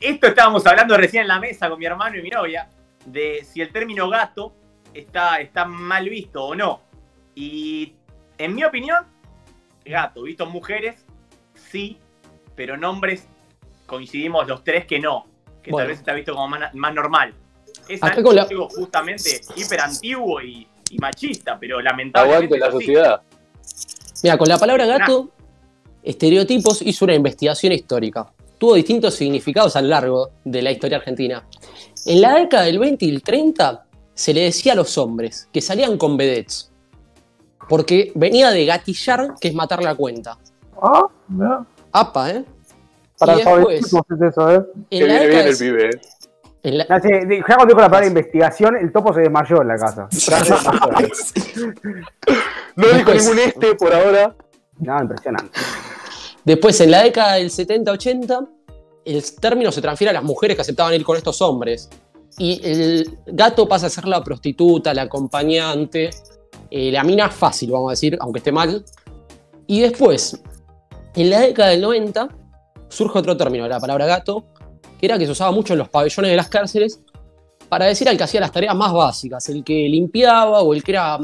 [0.00, 2.68] Esto estábamos hablando recién en la mesa con mi hermano y mi novia,
[3.04, 4.52] de si el término gato
[4.94, 6.80] está, está mal visto o no.
[7.34, 7.94] Y
[8.38, 9.04] en mi opinión,
[9.84, 11.04] gato, visto en mujeres,
[11.70, 11.98] sí,
[12.54, 13.26] pero en hombres
[13.86, 15.26] coincidimos los tres que no,
[15.62, 15.84] que Bueno.
[15.84, 17.34] tal vez está visto como más, más normal.
[17.88, 22.84] Es algo la- justamente hiper antiguo y, y machista, pero Aguante lamentablemente la es así.
[22.86, 23.22] sociedad.
[24.22, 25.30] Mira, con la palabra gato,
[26.02, 28.32] Estereotipos hizo una investigación histórica.
[28.58, 31.46] Tuvo distintos significados a lo largo de la historia argentina.
[32.06, 35.60] En la década del 20 y el 30 se le decía a los hombres que
[35.60, 36.72] salían con vedettes.
[37.68, 40.38] Porque venía de gatillar, que es matar la cuenta.
[40.80, 41.64] Ah, mira.
[41.92, 42.44] Apa, ¿eh?
[43.18, 44.62] Para y después, es eso, ¿eh?
[44.90, 45.90] Que en la viene bien el pibe,
[46.62, 46.72] eh.
[46.72, 49.76] la- No, sí, ya cuando dijo la palabra investigación, el topo se desmayó en la
[49.76, 50.08] casa.
[52.76, 54.34] No dijo ningún este por ahora.
[54.78, 55.58] No, impresionante.
[56.44, 58.48] Después, en la década del 70-80,
[59.04, 61.88] el término se transfiere a las mujeres que aceptaban ir con estos hombres.
[62.38, 66.10] Y el gato pasa a ser la prostituta, la acompañante,
[66.70, 68.84] eh, la mina fácil, vamos a decir, aunque esté mal.
[69.66, 70.40] Y después,
[71.14, 72.28] en la década del 90,
[72.88, 74.46] surge otro término, la palabra gato,
[74.98, 77.00] que era que se usaba mucho en los pabellones de las cárceles
[77.68, 80.92] para decir al que hacía las tareas más básicas, el que limpiaba o el que
[80.92, 81.18] era.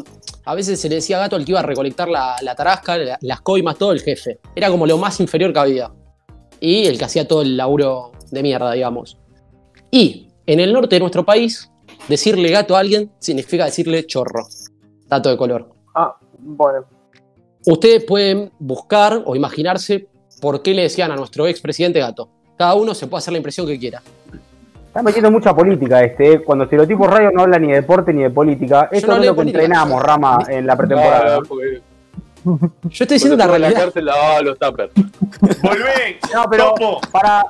[0.46, 3.40] A veces se le decía gato al que iba a recolectar la, tarasca, la- las
[3.40, 4.40] coimas, todo el jefe.
[4.54, 5.90] Era como lo más inferior que había.
[6.60, 9.16] Y el que hacía todo el laburo de mierda, digamos.
[9.90, 11.70] Y en el norte de nuestro país,
[12.08, 14.46] decirle gato a alguien significa decirle chorro.
[15.14, 15.68] Dato de color.
[15.94, 16.84] Ah, bueno.
[17.66, 20.08] Ustedes pueden buscar o imaginarse
[20.40, 22.28] por qué le decían a nuestro expresidente gato.
[22.58, 24.02] Cada uno se puede hacer la impresión que quiera.
[24.88, 26.42] Está metiendo mucha política este, ¿eh?
[26.42, 28.88] cuando Estereotipos Radio no habla ni de deporte ni de política.
[28.90, 29.62] Esto no es lo que política.
[29.62, 31.36] entrenamos, Rama, en la pretemporada.
[31.36, 31.80] Ah, porque
[32.44, 32.58] Yo
[32.90, 33.74] estoy diciendo la realidad.
[33.84, 34.92] cárcel lavaba los tuppers.
[35.62, 37.00] Volvé, No, pero topo.
[37.12, 37.44] para,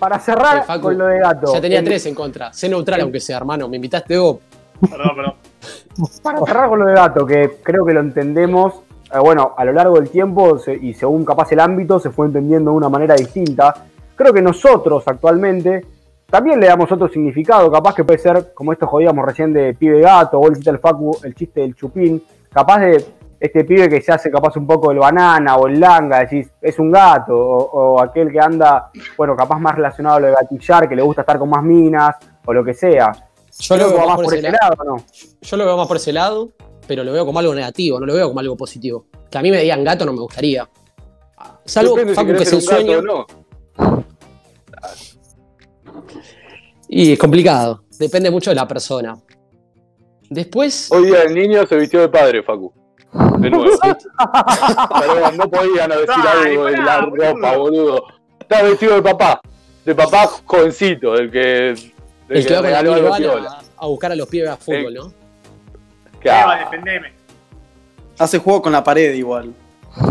[0.00, 1.54] para cerrar Eh, Facu, con lo de gato.
[1.54, 2.52] Ya tenía el- tres en contra.
[2.52, 3.68] Sé neutral aunque sea, hermano.
[3.68, 4.38] Me invitaste vos.
[4.80, 5.34] Perdón, perdón.
[6.22, 8.82] Para cerrar con lo de gato, que creo que lo entendemos,
[9.12, 12.26] eh, bueno, a lo largo del tiempo se- y según capaz el ámbito se fue
[12.26, 13.74] entendiendo de una manera distinta.
[14.16, 15.84] Creo que nosotros actualmente
[16.28, 20.00] también le damos otro significado, capaz que puede ser, como esto jodíamos recién de pibe
[20.00, 22.22] gato, o el chiste del facu, el chiste del chupín,
[22.52, 23.04] capaz de
[23.38, 26.78] este pibe que se hace capaz un poco el banana o el langa, decís, es
[26.78, 30.88] un gato, o, o aquel que anda, bueno, capaz más relacionado a lo de gatillar,
[30.88, 32.16] que le gusta estar con más minas,
[32.46, 33.12] o lo que sea.
[33.60, 34.56] Yo lo veo más por ese lado.
[34.60, 35.04] lado, ¿no?
[35.40, 36.52] Yo lo veo más por ese lado,
[36.86, 39.06] pero lo veo como algo negativo, no lo veo como algo positivo.
[39.30, 40.68] Que a mí me digan gato no me gustaría.
[41.64, 42.98] Salvo Depende si Facu, que gato sueño.
[42.98, 43.26] o no.
[46.88, 47.84] Y es complicado.
[47.98, 49.16] Depende mucho de la persona.
[50.30, 52.72] Después, Hoy día el niño se vistió de padre, Facu.
[53.38, 53.78] De nuevo.
[53.78, 58.04] Perdón, no podían decir Ay, algo de la ropa, boludo.
[58.40, 59.40] Está vestido de papá.
[59.84, 61.93] De papá jovencito, del que.
[62.28, 62.70] El que va con
[63.04, 63.50] la piola.
[63.50, 65.12] a, a buscar a los pibes a fútbol, ¿no?
[66.20, 66.52] Claro.
[66.52, 67.12] Eva, defendeme.
[68.18, 69.52] Hace juego con la pared igual.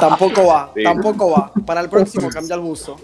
[0.00, 0.82] tampoco va, Sí.
[0.82, 1.52] tampoco va.
[1.64, 2.96] Para el próximo cambia el buzo.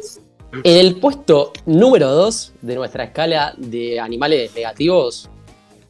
[0.52, 5.28] En el puesto número 2 de nuestra escala de animales negativos,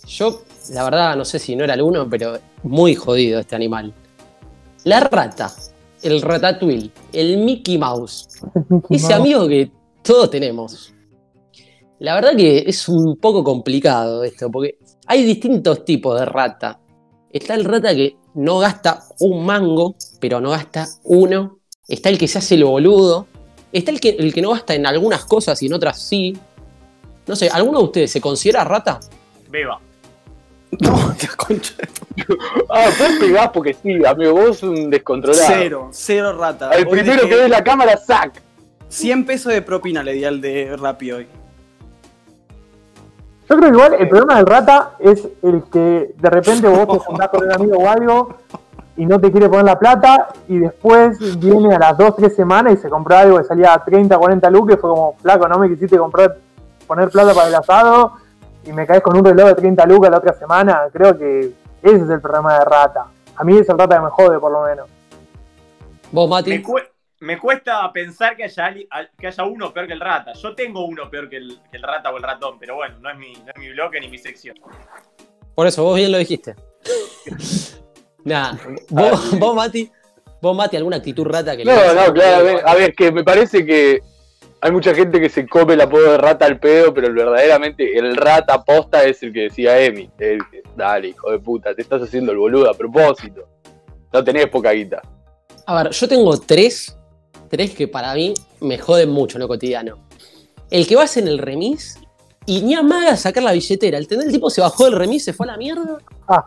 [0.06, 0.42] yo,
[0.72, 3.92] la verdad, no sé si no era el uno, pero muy jodido este animal.
[4.84, 5.52] La rata,
[6.02, 8.28] el ratatouille, el Mickey Mouse,
[8.90, 9.70] ese amigo que
[10.08, 10.94] todos tenemos.
[11.98, 16.80] La verdad que es un poco complicado esto, porque hay distintos tipos de rata.
[17.30, 21.58] Está el rata que no gasta un mango, pero no gasta uno.
[21.86, 23.26] Está el que se hace el boludo.
[23.70, 26.34] Está el que, el que no gasta en algunas cosas y en otras sí.
[27.26, 29.00] No sé, ¿alguno de ustedes se considera rata?
[29.50, 29.78] Beba.
[30.80, 31.74] No, concha.
[32.68, 35.46] Ah, vos pegás porque sí, amigo, vos un descontrolado.
[35.48, 36.70] Cero, cero rata.
[36.72, 38.47] El primero que ve la cámara, sac.
[38.88, 41.28] 100 pesos de propina le di al de Rappi hoy.
[43.48, 46.98] Yo creo que igual el problema del rata es el que de repente vos te
[47.06, 48.36] juntás con un amigo o algo
[48.96, 52.74] y no te quiere poner la plata y después viene a las 2, 3 semanas
[52.74, 55.58] y se compró algo que salía a 30, 40 lucas y fue como, flaco, no
[55.58, 56.36] me quisiste comprar,
[56.86, 58.12] poner plata para el asado
[58.64, 60.82] y me caes con un reloj de 30 lucas la otra semana.
[60.92, 63.06] Creo que ese es el problema de rata.
[63.36, 64.88] A mí es el rata que me jode por lo menos.
[66.10, 66.62] ¿Vos, Me, Mati?
[67.20, 68.74] Me cuesta pensar que haya,
[69.18, 70.32] que haya uno peor que el rata.
[70.34, 73.10] Yo tengo uno peor que el, que el rata o el ratón, pero bueno, no
[73.10, 74.56] es, mi, no es mi bloque ni mi sección.
[75.54, 76.54] Por eso, vos bien lo dijiste.
[78.24, 78.58] Nada,
[78.90, 79.90] vos, vos, Mati,
[80.42, 81.94] vos, Mati, alguna actitud rata que le No, digas?
[82.08, 84.00] no, claro, a ver, que me parece que
[84.60, 88.16] hay mucha gente que se come el apodo de rata al pedo, pero verdaderamente el
[88.16, 90.10] rata posta es el que decía Emi.
[90.18, 93.48] El que, Dale, hijo de puta, te estás haciendo el boludo a propósito.
[94.12, 95.00] No tenés poca guita.
[95.66, 96.97] A ver, yo tengo tres,
[97.48, 99.98] tres que para mí me joden mucho en lo cotidiano.
[100.70, 101.98] El que vas en el remis
[102.46, 103.98] y ni amaga sacar la billetera.
[103.98, 104.26] ¿Entendés?
[104.28, 105.98] El tipo se bajó del remis, se fue a la mierda.
[106.28, 106.44] Ah.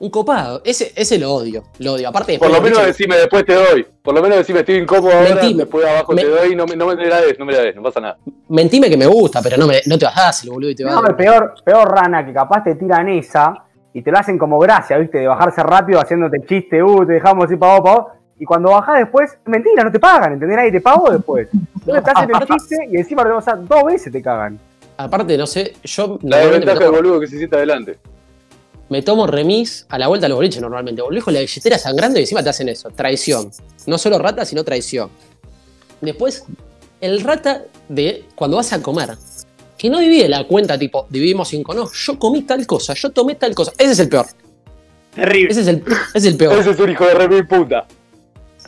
[0.00, 0.62] Un copado.
[0.64, 1.64] Ese, ese lo odio.
[1.80, 2.08] Lo odio.
[2.08, 3.84] Aparte, Por lo menos decime después te doy.
[4.00, 5.62] Por lo menos decime estoy incómodo ahora, Mentime.
[5.64, 7.74] después abajo Me- te doy, no me, no me la des, no me la des,
[7.74, 8.18] no pasa nada.
[8.48, 10.94] mentime que me gusta, pero no, me, no te bajás el boludo y te vas.
[10.94, 14.58] No, el peor, peor rana que capaz te tiran esa y te lo hacen como
[14.60, 15.18] gracia, ¿viste?
[15.18, 18.12] De bajarse rápido haciéndote chiste, uh, te dejamos así para vos, pa' vos.
[18.38, 20.56] Y cuando bajás después, mentira, no te pagan, ¿entendés?
[20.56, 21.48] Nadie te pagó después.
[21.52, 24.58] Entonces te hacen el chiste y encima te vas a dos veces te cagan.
[24.96, 27.98] Aparte, no sé, yo La normalmente me desventaja del tomo, boludo que se sienta adelante.
[28.88, 31.02] me tomo remis a la vuelta a los boliches normalmente.
[31.02, 32.90] Volvés con la billetera sangrando y encima te hacen eso.
[32.90, 33.50] Traición.
[33.86, 35.10] No solo rata, sino traición.
[36.00, 36.44] Después,
[37.00, 39.10] el rata de cuando vas a comer.
[39.76, 41.72] Que no divide la cuenta tipo, dividimos cinco.
[41.74, 43.72] No, yo comí tal cosa, yo tomé tal cosa.
[43.78, 44.26] Ese es el peor.
[45.14, 45.50] Terrible.
[45.52, 45.84] Ese es el,
[46.14, 46.54] es el peor.
[46.58, 47.86] Ese es un hijo de re mil puta.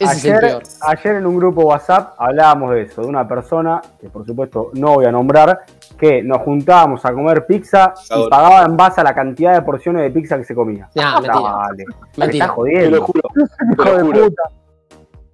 [0.00, 0.62] Ese es el Ayer, peor.
[0.80, 4.94] ayer en un grupo WhatsApp hablábamos de eso, de una persona, que por supuesto no
[4.94, 5.60] voy a nombrar,
[5.98, 10.02] que nos juntábamos a comer pizza y pagaba en base a la cantidad de porciones
[10.02, 10.88] de pizza que se comía.
[10.94, 11.34] Nah, mentira.
[11.34, 11.84] Dale,
[12.16, 12.24] me Mentira.
[12.24, 13.02] estás Te lo jodiendo.
[13.02, 13.22] juro.
[13.72, 14.24] Hijo Te de lo juro.
[14.24, 14.42] puta.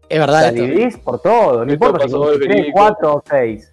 [0.09, 0.63] Es verdad esto.
[0.63, 2.79] dividís por todo, no importa si pasó son del 3, verídico.
[2.79, 3.73] 4 o 6.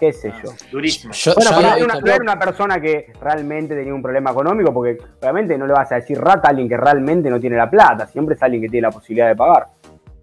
[0.00, 0.50] ¿Qué sé yo?
[0.70, 1.12] Durísimo.
[1.14, 5.66] Yo, Bueno, yo una, una persona que realmente tenía un problema económico, porque obviamente no
[5.66, 8.42] le vas a decir rata a alguien que realmente no tiene la plata, siempre es
[8.42, 9.68] alguien que tiene la posibilidad de pagar.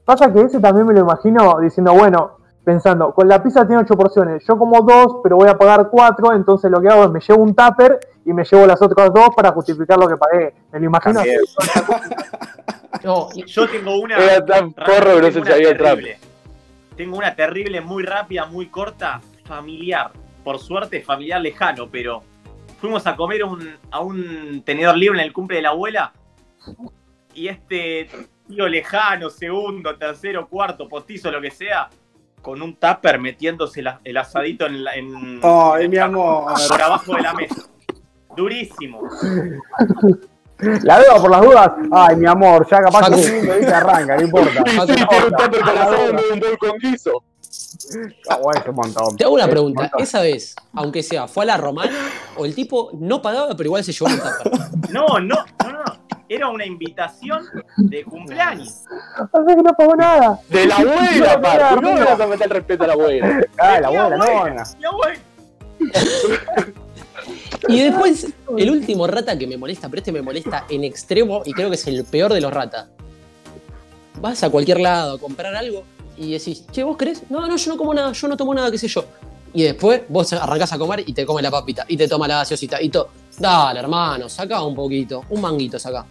[0.06, 3.96] Pasa que ese también me lo imagino diciendo, bueno, pensando, con la pizza tiene ocho
[3.96, 7.20] porciones, yo como dos, pero voy a pagar cuatro, entonces lo que hago es me
[7.20, 10.54] llevo un tupper y me llevo las otras dos para justificar lo que pagué.
[10.72, 11.30] Me lo imagino así.
[13.04, 14.18] No, Yo tengo una.
[14.18, 15.90] Era tan rápida, porro que no tengo se una sabía el trap.
[15.96, 16.18] terrible.
[16.96, 20.12] Tengo una terrible, muy rápida, muy corta, familiar.
[20.44, 22.22] Por suerte, familiar lejano, pero
[22.80, 26.14] fuimos a comer un- a un tenedor libre en el cumple de la abuela.
[27.34, 28.08] Y este
[28.48, 31.90] tío lejano, segundo, tercero, cuarto, postizo, lo que sea,
[32.42, 36.54] con un tupper metiéndose la- el asadito en, la- en- Ay, mi amor.
[36.70, 37.64] por abajo de la mesa.
[38.36, 39.02] Durísimo.
[40.84, 41.72] La veo por las dudas.
[41.92, 44.64] Ay, mi amor, ya capaz que se arranca, no importa.
[44.66, 47.12] Sí, sí, tiene un tupper con asado un bol con guiso.
[48.30, 49.18] Ah, bueno, es un montón.
[49.18, 49.92] te hago una pregunta.
[49.98, 51.92] Esa vez, aunque sea, fue a la romana
[52.38, 54.92] o el tipo no pagaba, pero igual se llevó un tupper.
[54.92, 55.84] No, no, no, no.
[56.34, 57.44] Era una invitación
[57.78, 58.86] de cumpleaños.
[58.90, 60.40] Sea que no pagó nada.
[60.50, 61.82] De la abuela, aparte.
[61.82, 63.42] No le vas a meter el respeto a la abuela.
[63.60, 64.80] Ah, la abuela, no, abuela, no.
[64.80, 65.20] mi abuela.
[67.68, 68.28] Y después,
[68.58, 71.76] el último rata que me molesta, pero este me molesta en extremo y creo que
[71.76, 72.88] es el peor de los ratas.
[74.20, 75.84] Vas a cualquier lado a comprar algo
[76.18, 77.30] y decís, che, ¿vos querés?
[77.30, 79.06] No, no, yo no como nada, yo no tomo nada, qué sé yo.
[79.54, 82.38] Y después vos arrancás a comer y te comes la papita y te toma la
[82.38, 83.10] gaseosita y todo.
[83.38, 86.06] Dale, hermano, saca un poquito, un manguito saca.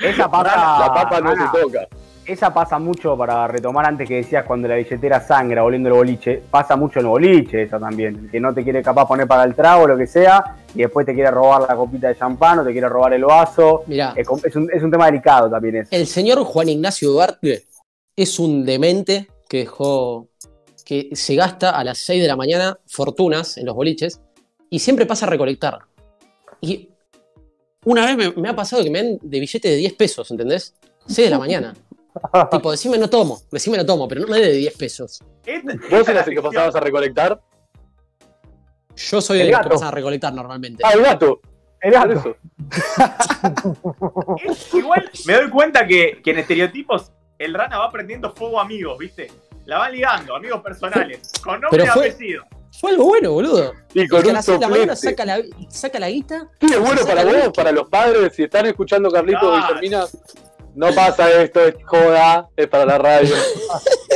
[0.00, 0.78] Esa pasa.
[0.80, 1.86] La papa no Ana, se toca.
[2.26, 6.42] Esa pasa mucho para retomar antes que decías cuando la billetera sangra volviendo el boliche.
[6.50, 8.16] Pasa mucho en el boliche, esa también.
[8.16, 10.78] El que no te quiere capaz poner para el trago o lo que sea, y
[10.78, 13.84] después te quiere robar la copita de champán o te quiere robar el vaso.
[13.86, 14.40] Mirá, es un,
[14.72, 15.88] es un tema delicado también eso.
[15.92, 17.66] el señor Juan Ignacio Duarte
[18.16, 20.28] es un demente que dejó
[20.84, 24.20] que se gasta a las 6 de la mañana fortunas en los boliches
[24.70, 25.78] y siempre pasa a recolectar.
[26.60, 26.90] Y
[27.84, 30.74] una vez me, me ha pasado que me dan de billete de 10 pesos, ¿entendés?
[31.06, 31.74] 6 de la mañana.
[32.50, 35.20] tipo, decime no tomo, decime no tomo, pero no me dé de 10 pesos.
[35.44, 37.40] Esta- ¿Vos es eras el que pasabas a recolectar?
[38.96, 39.68] Yo soy El el, que gato.
[39.70, 40.82] pasa a recolectar normalmente.
[40.86, 41.40] Ah, el gato.
[41.80, 42.12] El gato.
[42.12, 42.36] eso.
[44.78, 48.96] Igual me doy cuenta que, que en estereotipos el rana va prendiendo fuego a amigos,
[48.98, 49.30] ¿viste?
[49.66, 52.44] La va ligando, amigos personales, con nombre y apellido.
[52.44, 53.72] Fue algo bueno, boludo.
[53.94, 55.16] Y con Es que a un las 6 de la mañana soplete.
[55.16, 56.48] saca la, saca la guita.
[56.60, 58.34] Sí, es bueno para la vos, para los padres.
[58.34, 59.60] Si están escuchando Carlitos Ah.
[59.70, 60.04] y termina,
[60.74, 63.34] no pasa esto, es joda, es para la radio.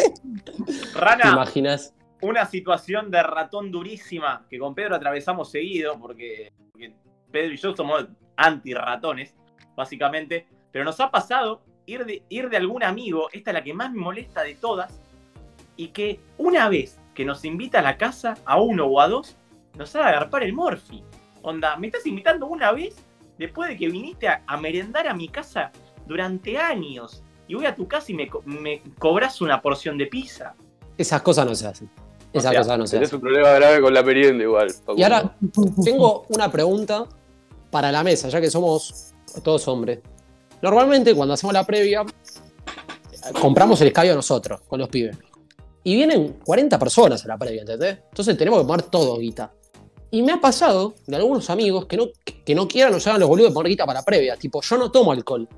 [0.93, 1.94] ¿Te Rana, imaginas?
[2.20, 6.93] una situación de ratón durísima que con Pedro atravesamos seguido, porque, porque
[7.30, 8.06] Pedro y yo somos
[8.36, 9.35] anti-ratones,
[9.76, 10.47] básicamente.
[10.72, 13.93] Pero nos ha pasado ir de, ir de algún amigo, esta es la que más
[13.93, 14.98] me molesta de todas,
[15.76, 19.34] y que una vez que nos invita a la casa, a uno o a dos,
[19.76, 21.02] nos haga agarpar el morfi.
[21.42, 22.94] Onda, me estás invitando una vez
[23.36, 25.72] después de que viniste a, a merendar a mi casa
[26.06, 27.24] durante años.
[27.48, 30.54] Y voy a tu casa y me, me cobras una porción de pizza.
[30.96, 31.90] Esas cosas no se hacen.
[32.32, 33.16] Esas O sea, cosas no se Tenés hacen.
[33.16, 34.70] un problema grave con la merienda igual.
[34.70, 35.00] Facundo.
[35.00, 35.36] Y ahora
[35.84, 37.04] tengo una pregunta
[37.72, 39.12] para la mesa, ya que somos
[39.42, 39.98] todos hombres.
[40.62, 42.06] Normalmente cuando hacemos la previa,
[43.40, 45.18] compramos el escabio nosotros, con los pibes.
[45.89, 47.97] Y vienen 40 personas a la previa, ¿entendés?
[48.10, 49.55] Entonces tenemos que poner todo guita.
[50.10, 52.09] Y me ha pasado de algunos amigos que no,
[52.44, 54.36] que no quieran o se hagan los boludos de poner guita para la previa.
[54.36, 55.48] Tipo, yo no tomo alcohol.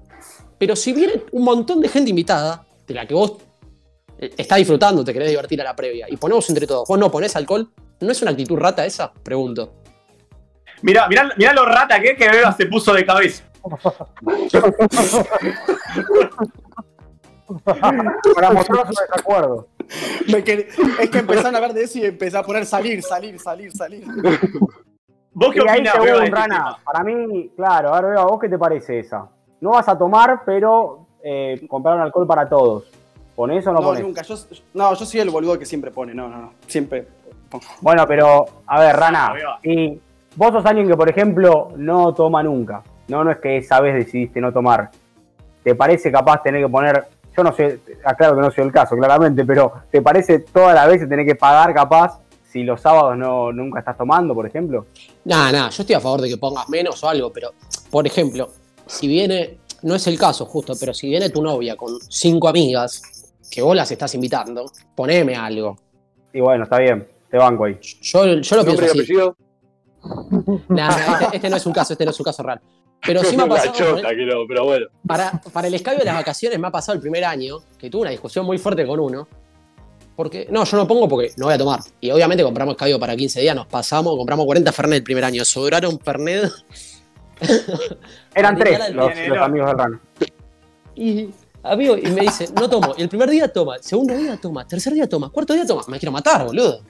[0.57, 3.39] Pero si viene un montón de gente invitada, de la que vos
[4.19, 7.11] eh, estás disfrutando, te querés divertir a la previa, y ponemos entre todos, vos no
[7.11, 9.13] ponés alcohol, ¿no es una actitud rata esa?
[9.13, 9.73] Pregunto.
[10.83, 13.51] Mirá, mirá, mirá lo rata que es que Beba se puso de cabeza.
[18.37, 19.67] Para mostrar su desacuerdo.
[20.29, 20.67] Me quer-
[21.01, 24.05] Es que empezaron a hablar de eso y empecé a poner salir, salir, salir, salir.
[25.33, 26.79] ¿Vos qué Y ahí opinás, según Beba, de este Rana, tema?
[26.85, 29.29] para mí, claro, a ver, Beba, ¿vos qué te parece esa?
[29.61, 32.85] No vas a tomar, pero eh, comprar un alcohol para todos.
[33.37, 34.03] ¿Pones o no, No, pones?
[34.03, 34.23] nunca.
[34.23, 34.35] Yo,
[34.75, 36.15] no, yo soy el boludo que siempre pone.
[36.15, 36.53] No, no, no.
[36.67, 37.07] Siempre.
[37.81, 39.99] Bueno, pero, a ver, Rana, y
[40.37, 42.83] vos sos alguien que, por ejemplo, no toma nunca.
[43.09, 44.91] No, no es que esa vez decidiste no tomar.
[45.65, 47.07] ¿Te parece capaz tener que poner,
[47.41, 50.87] yo no sé, aclaro que no soy el caso, claramente, pero ¿te parece todas las
[50.87, 54.87] veces tener que pagar capaz si los sábados no nunca estás tomando, por ejemplo?
[55.25, 57.53] Nada, nada, yo estoy a favor de que pongas menos o algo, pero,
[57.91, 58.51] por ejemplo,
[58.87, 63.03] si viene, no es el caso justo, pero si viene tu novia con cinco amigas,
[63.51, 65.77] que vos las estás invitando, poneme algo.
[66.33, 67.79] Y bueno, está bien, te banco ahí.
[68.03, 69.15] Yo, yo lo pienso así.
[70.69, 70.89] Nah,
[71.21, 72.61] este, este no es un caso, este no es un caso real.
[73.07, 73.73] Pero sí me ha pasado.
[73.73, 74.87] chota, que no, pero bueno.
[75.07, 78.03] Para, para el escabio de las vacaciones me ha pasado el primer año que tuve
[78.03, 79.27] una discusión muy fuerte con uno.
[80.17, 81.81] Porque, no, yo no pongo porque no voy a tomar.
[81.99, 85.45] Y obviamente compramos escabio para 15 días, nos pasamos, compramos 40 Fernet el primer año.
[85.47, 86.51] Sobraron Fernet.
[88.35, 89.11] Eran tres los,
[89.41, 90.01] amigos del Rana.
[90.95, 91.31] Y,
[91.63, 92.93] amigo, y me dice, no tomo.
[92.99, 95.83] Y el primer día toma, el segundo día toma, tercer día toma, cuarto día toma.
[95.89, 96.83] Me quiero matar, boludo.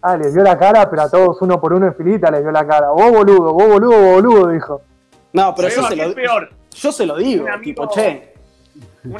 [0.00, 2.50] Ah, le dio la cara, pero a todos uno por uno en filita le dio
[2.50, 2.90] la cara.
[2.90, 4.80] Vos boludo, vos boludo, vos boludo, dijo.
[5.34, 6.50] No, pero yo se, ¿qué lo, peor?
[6.74, 7.44] yo se lo digo.
[7.44, 8.32] Un amigo- Tipo, che.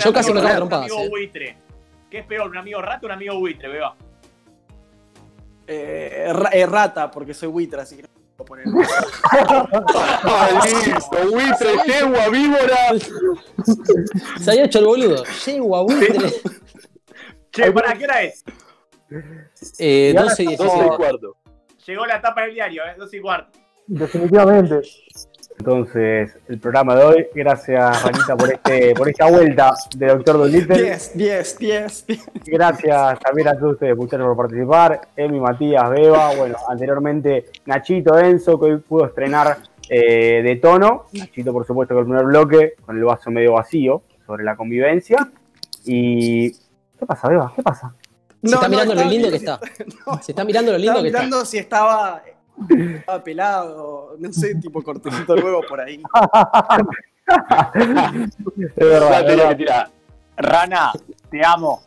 [0.02, 1.08] Yo casi me cago a rata, Un trompadas, amigo eh.
[1.10, 1.56] buitre.
[2.10, 3.94] ¿Qué es peor, un amigo rata o un amigo buitre, Beba?
[5.66, 8.66] Eh, eh, rata, porque soy buitre, así que no puedo poner.
[9.22, 12.76] Ah, listo, buitre, yegua, víbora.
[14.40, 15.24] Se había hecho el boludo.
[15.46, 16.32] Llego a buitre.
[17.50, 18.44] Che, ¿para qué hora es?
[19.78, 20.96] Eh, Y ahora 12 y estamos- 12 y 17.
[20.96, 21.36] cuarto.
[21.86, 22.94] Llegó la tapa del diario, ¿eh?
[22.96, 23.58] Dos y cuarto.
[23.86, 24.80] Definitivamente.
[25.58, 30.82] Entonces, el programa de hoy, gracias Ranita por este, por esta vuelta de Doctor Dolittle.
[30.82, 32.06] 10, 10, 10.
[32.46, 35.08] Gracias también a todos ustedes, muchachos, por participar.
[35.16, 39.58] Emi, Matías, Beba, bueno, anteriormente Nachito Enzo, que hoy pudo estrenar
[39.88, 41.06] eh, de tono.
[41.12, 45.30] Nachito, por supuesto, con el primer bloque, con el vaso medio vacío, sobre la convivencia.
[45.84, 46.50] Y.
[46.50, 47.52] ¿Qué pasa, Beba?
[47.54, 47.94] ¿Qué pasa?
[48.42, 49.60] Se está mirando lo lindo que está.
[50.06, 51.20] no, Se está mirando lo lindo que está.
[51.20, 52.22] mirando si estaba,
[52.68, 56.00] estaba pelado, no sé, tipo cortecito de huevo por ahí.
[58.76, 59.88] Es verdad, tenía que tirar.
[60.36, 60.92] Rana,
[61.30, 61.80] te amo.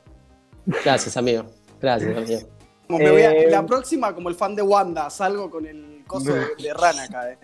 [0.83, 1.43] Gracias, amigo.
[1.81, 2.39] Gracias, amigo.
[2.87, 6.03] Como me voy a- Eh, la próxima, como el fan de Wanda, salgo con el
[6.07, 7.31] coso de, de rana acá.
[7.31, 7.37] eh.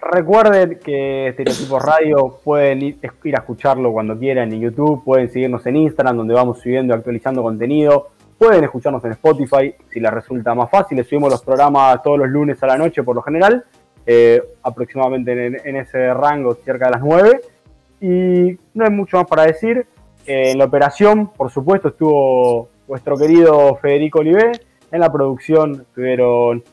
[0.00, 5.64] Recuerden que Estereotipos Radio pueden ir, ir a escucharlo cuando quieran en YouTube, pueden seguirnos
[5.66, 8.08] en Instagram donde vamos subiendo y actualizando contenido,
[8.42, 12.28] pueden escucharnos en Spotify si les resulta más fácil, les subimos los programas todos los
[12.28, 13.64] lunes a la noche por lo general,
[14.04, 17.40] eh, aproximadamente en, en ese rango cerca de las 9
[18.00, 19.86] y no hay mucho más para decir.
[20.26, 24.50] Eh, en la operación, por supuesto, estuvo vuestro querido Federico Olivé,
[24.90, 26.64] en la producción estuvieron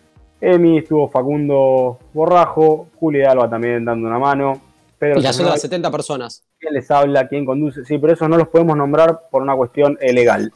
[0.41, 4.59] Emi, estuvo Facundo Borrajo, Juli de Alba también dando una mano.
[4.97, 6.48] Pedro Y las otras 70 personas.
[6.59, 7.85] Quién les habla, quién conduce.
[7.85, 10.51] Sí, pero esos no los podemos nombrar por una cuestión eh, legal.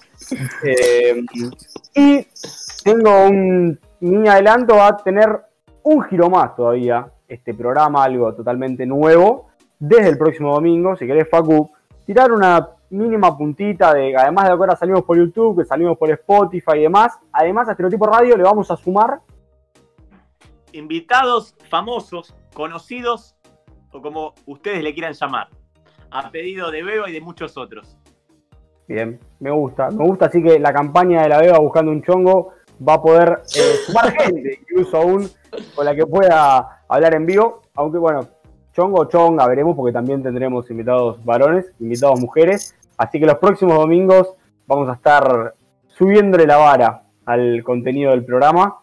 [0.64, 1.24] Eh,
[1.96, 2.28] y
[2.84, 5.30] tengo un mini adelanto, va a tener
[5.84, 9.50] un giro más todavía este programa, algo totalmente nuevo,
[9.80, 11.72] desde el próximo domingo, si querés, Facu,
[12.06, 16.12] tirar una mínima puntita de, además de que ahora salimos por YouTube, que salimos por
[16.12, 19.20] Spotify y demás, además a Estereotipo Radio le vamos a sumar
[20.74, 23.36] Invitados famosos, conocidos
[23.92, 25.50] o como ustedes le quieran llamar.
[26.14, 27.98] A pedido de Beba y de muchos otros.
[28.88, 32.54] Bien, me gusta, me gusta, así que la campaña de la Beba buscando un chongo
[32.88, 35.28] va a poder eh, sumar gente, incluso aún
[35.74, 38.28] con la que pueda hablar en vivo, aunque bueno,
[38.74, 43.76] chongo o chonga veremos porque también tendremos invitados varones, invitados mujeres, así que los próximos
[43.76, 44.36] domingos
[44.68, 45.56] vamos a estar
[45.88, 48.80] subiéndole la vara al contenido del programa.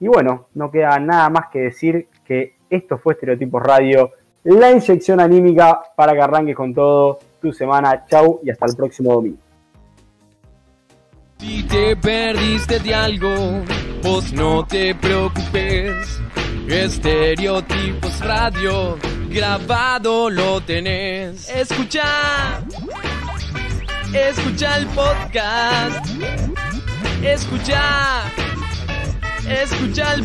[0.00, 4.10] Y bueno, no queda nada más que decir que esto fue Estereotipos Radio,
[4.54, 8.04] la inyección anímica para que arranques con todo tu semana.
[8.06, 9.38] Chau y hasta el próximo domingo.
[11.38, 13.34] Si te perdiste de algo,
[14.02, 16.20] vos no te preocupes.
[16.68, 18.96] Estereotipos Radio,
[19.28, 21.48] grabado lo tenés.
[21.50, 22.60] Escucha,
[24.12, 26.06] escucha el podcast.
[27.22, 28.22] Escucha,
[29.48, 30.24] escucha el